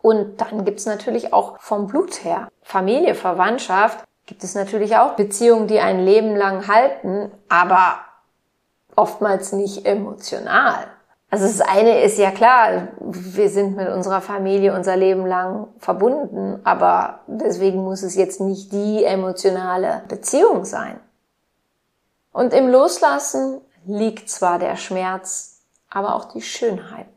Und 0.07 0.41
dann 0.41 0.65
gibt's 0.65 0.87
natürlich 0.87 1.33
auch 1.33 1.59
vom 1.59 1.89
Blut 1.89 2.23
her, 2.23 2.47
Familie, 2.63 3.17
Verwandtschaft, 3.17 4.05
gibt 4.27 4.45
es 4.45 4.55
natürlich 4.55 4.97
auch 4.97 5.15
Beziehungen, 5.15 5.67
die 5.67 5.81
ein 5.81 5.99
Leben 5.99 6.37
lang 6.37 6.69
halten, 6.69 7.33
aber 7.49 7.97
oftmals 8.95 9.51
nicht 9.51 9.85
emotional. 9.85 10.87
Also 11.29 11.47
das 11.47 11.61
eine 11.61 12.05
ist 12.05 12.19
ja 12.19 12.31
klar, 12.31 12.87
wir 13.01 13.51
sind 13.51 13.75
mit 13.75 13.89
unserer 13.89 14.21
Familie 14.21 14.77
unser 14.77 14.97
Leben 14.97 15.27
lang 15.27 15.67
verbunden, 15.79 16.61
aber 16.63 17.19
deswegen 17.27 17.83
muss 17.83 18.05
es 18.05 18.15
jetzt 18.15 18.41
nicht 18.41 18.71
die 18.71 19.03
emotionale 19.03 20.05
Beziehung 20.07 20.65
sein. 20.65 21.01
Und 22.31 22.55
im 22.55 22.69
Loslassen 22.69 23.61
liegt 23.85 24.31
zwar 24.31 24.61
der 24.61 24.77
Schmerz, 24.77 25.63
aber 25.91 26.15
auch 26.15 26.27
die 26.27 26.43
Schönheit. 26.43 27.09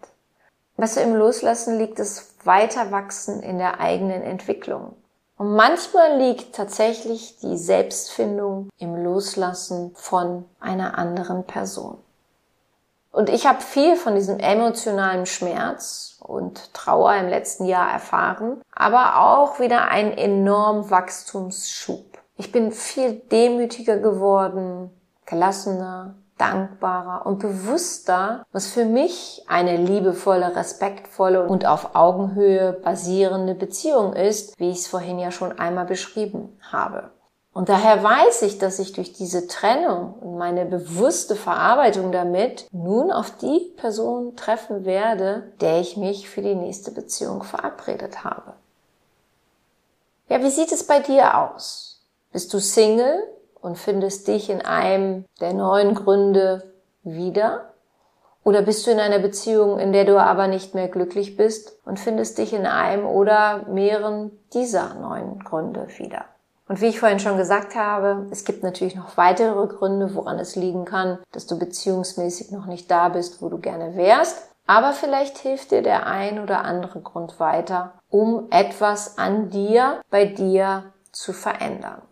Weißt 0.77 0.97
du, 0.97 1.01
im 1.01 1.13
Loslassen 1.13 1.77
liegt 1.77 1.99
das 1.99 2.28
Weiterwachsen 2.45 3.41
in 3.41 3.57
der 3.57 3.79
eigenen 3.79 4.21
Entwicklung. 4.21 4.95
Und 5.37 5.55
manchmal 5.55 6.17
liegt 6.17 6.53
tatsächlich 6.55 7.37
die 7.39 7.57
Selbstfindung 7.57 8.69
im 8.77 8.95
Loslassen 9.03 9.91
von 9.95 10.45
einer 10.59 10.97
anderen 10.97 11.45
Person. 11.45 11.97
Und 13.11 13.29
ich 13.29 13.47
habe 13.47 13.61
viel 13.61 13.95
von 13.95 14.15
diesem 14.15 14.39
emotionalen 14.39 15.25
Schmerz 15.25 16.17
und 16.19 16.73
Trauer 16.73 17.15
im 17.15 17.27
letzten 17.27 17.65
Jahr 17.65 17.91
erfahren, 17.91 18.61
aber 18.73 19.19
auch 19.19 19.59
wieder 19.59 19.87
einen 19.87 20.11
enormen 20.11 20.89
Wachstumsschub. 20.89 22.05
Ich 22.37 22.51
bin 22.51 22.71
viel 22.71 23.13
demütiger 23.13 23.97
geworden, 23.97 24.91
gelassener, 25.25 26.15
dankbarer 26.39 27.25
und 27.25 27.39
bewusster, 27.39 28.45
was 28.51 28.67
für 28.67 28.85
mich 28.85 29.43
eine 29.47 29.77
liebevolle, 29.77 30.55
respektvolle 30.55 31.47
und 31.47 31.65
auf 31.65 31.95
Augenhöhe 31.95 32.73
basierende 32.73 33.53
Beziehung 33.53 34.13
ist, 34.13 34.59
wie 34.59 34.71
ich 34.71 34.79
es 34.79 34.87
vorhin 34.87 35.19
ja 35.19 35.31
schon 35.31 35.59
einmal 35.59 35.85
beschrieben 35.85 36.57
habe. 36.71 37.11
Und 37.51 37.67
daher 37.67 38.03
weiß 38.03 38.43
ich, 38.43 38.57
dass 38.57 38.79
ich 38.79 38.93
durch 38.93 39.11
diese 39.11 39.47
Trennung 39.47 40.13
und 40.13 40.37
meine 40.37 40.65
bewusste 40.65 41.35
Verarbeitung 41.35 42.11
damit 42.11 42.67
nun 42.71 43.11
auf 43.11 43.31
die 43.37 43.73
Person 43.75 44.35
treffen 44.35 44.85
werde, 44.85 45.51
der 45.59 45.81
ich 45.81 45.97
mich 45.97 46.29
für 46.29 46.41
die 46.41 46.55
nächste 46.55 46.91
Beziehung 46.91 47.43
verabredet 47.43 48.23
habe. 48.23 48.53
Ja, 50.29 50.41
wie 50.41 50.51
sieht 50.51 50.71
es 50.71 50.85
bei 50.85 50.99
dir 50.99 51.37
aus? 51.37 52.01
Bist 52.31 52.53
du 52.53 52.59
Single 52.59 53.23
und 53.61 53.77
findest 53.77 54.27
dich 54.27 54.49
in 54.49 54.61
einem 54.61 55.25
der 55.41 55.53
neuen 55.53 55.95
Gründe 55.95 56.73
wieder? 57.03 57.73
Oder 58.43 58.61
bist 58.61 58.87
du 58.87 58.91
in 58.91 58.99
einer 58.99 59.19
Beziehung, 59.19 59.79
in 59.79 59.91
der 59.91 60.05
du 60.05 60.19
aber 60.19 60.47
nicht 60.47 60.73
mehr 60.73 60.87
glücklich 60.87 61.35
bist 61.35 61.77
und 61.85 61.99
findest 61.99 62.37
dich 62.37 62.53
in 62.53 62.65
einem 62.65 63.05
oder 63.05 63.65
mehreren 63.67 64.31
dieser 64.53 64.95
neuen 64.95 65.39
Gründe 65.39 65.87
wieder? 65.97 66.25
Und 66.67 66.81
wie 66.81 66.87
ich 66.87 66.99
vorhin 66.99 67.19
schon 67.19 67.37
gesagt 67.37 67.75
habe, 67.75 68.27
es 68.31 68.45
gibt 68.45 68.63
natürlich 68.63 68.95
noch 68.95 69.17
weitere 69.17 69.67
Gründe, 69.67 70.13
woran 70.13 70.37
es 70.37 70.55
liegen 70.55 70.85
kann, 70.85 71.17
dass 71.31 71.47
du 71.47 71.57
beziehungsmäßig 71.57 72.51
noch 72.51 72.67
nicht 72.67 72.89
da 72.91 73.09
bist, 73.09 73.41
wo 73.41 73.49
du 73.49 73.57
gerne 73.57 73.95
wärst. 73.95 74.49
Aber 74.67 74.93
vielleicht 74.93 75.39
hilft 75.39 75.71
dir 75.71 75.81
der 75.81 76.05
ein 76.05 76.39
oder 76.39 76.63
andere 76.63 77.01
Grund 77.01 77.39
weiter, 77.39 77.93
um 78.09 78.47
etwas 78.51 79.17
an 79.17 79.49
dir, 79.49 79.99
bei 80.11 80.25
dir 80.25 80.93
zu 81.11 81.33
verändern. 81.33 82.03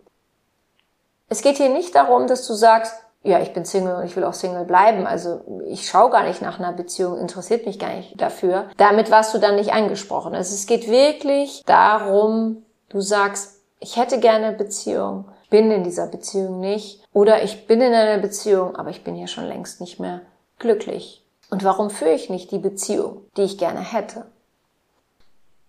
Es 1.29 1.41
geht 1.41 1.57
hier 1.57 1.69
nicht 1.69 1.95
darum, 1.95 2.27
dass 2.27 2.47
du 2.47 2.53
sagst, 2.53 2.93
ja, 3.23 3.39
ich 3.39 3.53
bin 3.53 3.65
Single 3.65 3.95
und 3.95 4.05
ich 4.05 4.15
will 4.15 4.23
auch 4.23 4.33
Single 4.33 4.63
bleiben. 4.63 5.05
Also 5.05 5.41
ich 5.65 5.89
schaue 5.89 6.09
gar 6.09 6.23
nicht 6.23 6.41
nach 6.41 6.59
einer 6.59 6.71
Beziehung, 6.71 7.17
interessiert 7.17 7.65
mich 7.65 7.77
gar 7.77 7.93
nicht 7.93 8.19
dafür. 8.21 8.69
Damit 8.77 9.11
warst 9.11 9.33
du 9.33 9.37
dann 9.37 9.55
nicht 9.55 9.73
angesprochen. 9.73 10.33
Also 10.33 10.55
es 10.55 10.65
geht 10.65 10.87
wirklich 10.87 11.63
darum, 11.65 12.63
du 12.89 13.01
sagst, 13.01 13.59
ich 13.79 13.97
hätte 13.97 14.19
gerne 14.19 14.47
eine 14.47 14.57
Beziehung, 14.57 15.25
bin 15.49 15.71
in 15.71 15.83
dieser 15.83 16.07
Beziehung 16.07 16.59
nicht. 16.59 17.03
Oder 17.11 17.43
ich 17.43 17.67
bin 17.67 17.81
in 17.81 17.93
einer 17.93 18.21
Beziehung, 18.21 18.75
aber 18.75 18.91
ich 18.91 19.03
bin 19.03 19.15
hier 19.15 19.27
schon 19.27 19.45
längst 19.45 19.81
nicht 19.81 19.99
mehr 19.99 20.21
glücklich. 20.59 21.23
Und 21.49 21.63
warum 21.63 21.89
führe 21.89 22.13
ich 22.13 22.29
nicht 22.29 22.51
die 22.51 22.59
Beziehung, 22.59 23.21
die 23.35 23.43
ich 23.43 23.57
gerne 23.57 23.79
hätte? 23.79 24.25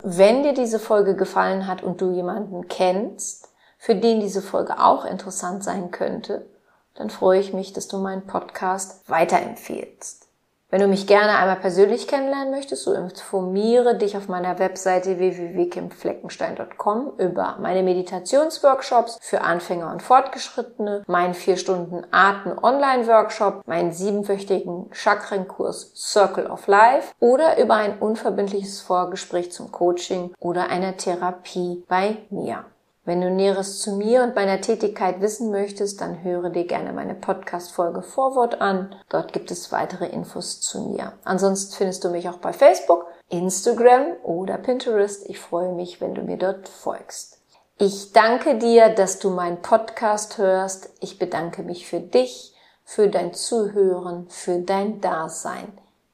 Wenn 0.03 0.45
dir 0.45 0.55
diese 0.55 0.79
Folge 0.79 1.17
gefallen 1.17 1.67
hat 1.67 1.83
und 1.83 2.01
du 2.01 2.13
jemanden 2.13 2.69
kennst, 2.69 3.49
für 3.79 3.95
den 3.95 4.21
diese 4.21 4.43
Folge 4.43 4.79
auch 4.79 5.05
interessant 5.05 5.65
sein 5.65 5.91
könnte, 5.91 6.47
dann 6.95 7.11
freue 7.11 7.41
ich 7.41 7.53
mich, 7.53 7.73
dass 7.73 7.89
du 7.89 7.99
meinen 7.99 8.27
Podcast 8.27 9.09
weiterempfehlst. 9.09 10.29
Wenn 10.71 10.83
du 10.83 10.87
mich 10.87 11.07
gerne 11.07 11.39
einmal 11.39 11.57
persönlich 11.57 12.09
kennenlernen 12.09 12.51
möchtest, 12.51 12.83
so 12.83 12.93
informiere 12.93 13.97
dich 13.97 14.19
auf 14.19 14.29
meiner 14.29 14.59
Webseite 14.59 15.19
www.kimfleckenstein.com 15.19 17.13
über 17.17 17.57
meine 17.59 17.83
Meditationsworkshops 17.83 19.19
für 19.23 19.41
Anfänger 19.41 19.91
und 19.91 20.03
Fortgeschrittene, 20.03 21.05
meinen 21.07 21.33
4 21.33 21.57
Stunden 21.57 22.07
Atem 22.11 22.63
Online 22.63 23.07
Workshop, 23.07 23.67
meinen 23.67 23.93
siebenwöchigen 23.93 24.91
Chakrenkurs 24.93 25.93
Circle 25.95 26.49
of 26.49 26.67
Life 26.67 27.15
oder 27.19 27.59
über 27.59 27.77
ein 27.77 27.99
unverbindliches 27.99 28.83
Vorgespräch 28.83 29.53
zum 29.53 29.73
Coaching 29.73 30.35
oder 30.39 30.69
einer 30.69 30.99
Therapie 30.99 31.83
bei 31.89 32.19
mir. 32.29 32.67
Wenn 33.09 33.23
du 33.23 33.31
Näheres 33.31 33.81
zu 33.81 33.93
mir 33.93 34.23
und 34.23 34.37
meiner 34.37 34.61
Tätigkeit 34.61 35.23
wissen 35.23 35.51
möchtest, 35.51 36.03
dann 36.03 36.23
höre 36.23 36.51
dir 36.51 36.67
gerne 36.67 36.93
meine 36.93 37.15
Podcast-Folge 37.15 38.03
Vorwort 38.03 38.61
an. 38.61 38.95
Dort 39.09 39.33
gibt 39.33 39.51
es 39.51 39.73
weitere 39.73 40.05
Infos 40.09 40.61
zu 40.61 40.91
mir. 40.91 41.15
Ansonsten 41.25 41.75
findest 41.75 42.05
du 42.05 42.11
mich 42.11 42.29
auch 42.29 42.37
bei 42.37 42.53
Facebook, 42.53 43.07
Instagram 43.31 44.09
oder 44.25 44.59
Pinterest. 44.59 45.27
Ich 45.27 45.39
freue 45.39 45.73
mich, 45.73 46.03
wenn 46.03 46.15
du 46.15 46.21
mir 46.21 46.37
dort 46.37 46.69
folgst. 46.69 47.39
Ich 47.79 48.13
danke 48.13 48.59
dir, 48.59 48.91
dass 48.91 49.19
du 49.19 49.31
meinen 49.31 49.63
Podcast 49.63 50.37
hörst. 50.37 50.91
Ich 51.01 51.19
bedanke 51.19 51.63
mich 51.63 51.89
für 51.89 52.01
dich, 52.01 52.53
für 52.85 53.09
dein 53.09 53.33
Zuhören, 53.33 54.29
für 54.29 54.59
dein 54.59 55.01
Dasein. 55.01 55.73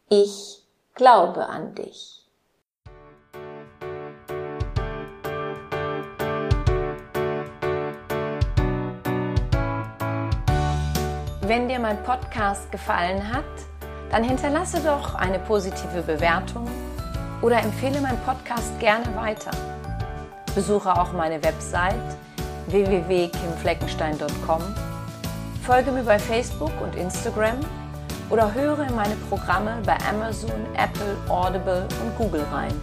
Ich 0.09 0.63
glaube 0.95 1.47
an 1.47 1.75
dich. 1.75 2.13
Wenn 11.55 11.69
dir 11.69 11.79
mein 11.79 12.03
Podcast 12.03 12.73
gefallen 12.73 13.33
hat, 13.33 13.45
dann 14.11 14.25
hinterlasse 14.25 14.81
doch 14.81 15.14
eine 15.14 15.38
positive 15.38 16.03
Bewertung 16.03 16.67
oder 17.43 17.62
empfehle 17.62 18.01
meinen 18.01 18.19
Podcast 18.23 18.77
gerne 18.81 19.14
weiter. 19.14 19.53
Besuche 20.57 20.93
auch 20.93 21.12
meine 21.12 21.40
Website 21.45 21.95
www.kimfleckenstein.com, 22.67 24.62
folge 25.64 25.93
mir 25.93 26.03
bei 26.03 26.19
Facebook 26.19 26.73
und 26.83 26.97
Instagram 26.97 27.61
oder 28.31 28.53
höre 28.53 28.88
in 28.88 28.97
meine 28.97 29.14
Programme 29.29 29.81
bei 29.87 29.97
Amazon, 30.11 30.51
Apple, 30.77 31.17
Audible 31.29 31.87
und 32.03 32.19
Google 32.19 32.45
rein. 32.53 32.75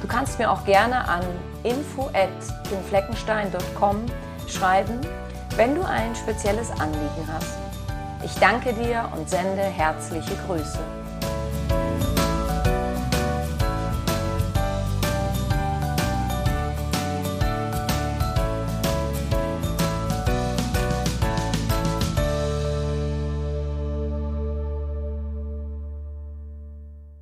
Du 0.00 0.08
kannst 0.08 0.38
mir 0.38 0.50
auch 0.50 0.64
gerne 0.64 1.06
an 1.06 1.26
info@kimfleckenstein.com 1.64 4.06
schreiben, 4.48 5.00
wenn 5.56 5.74
du 5.74 5.82
ein 5.82 6.14
spezielles 6.14 6.70
Anliegen 6.70 7.28
hast. 7.32 7.58
Ich 8.24 8.34
danke 8.36 8.72
dir 8.72 9.08
und 9.16 9.28
sende 9.28 9.62
herzliche 9.62 10.34
Grüße. 10.46 11.01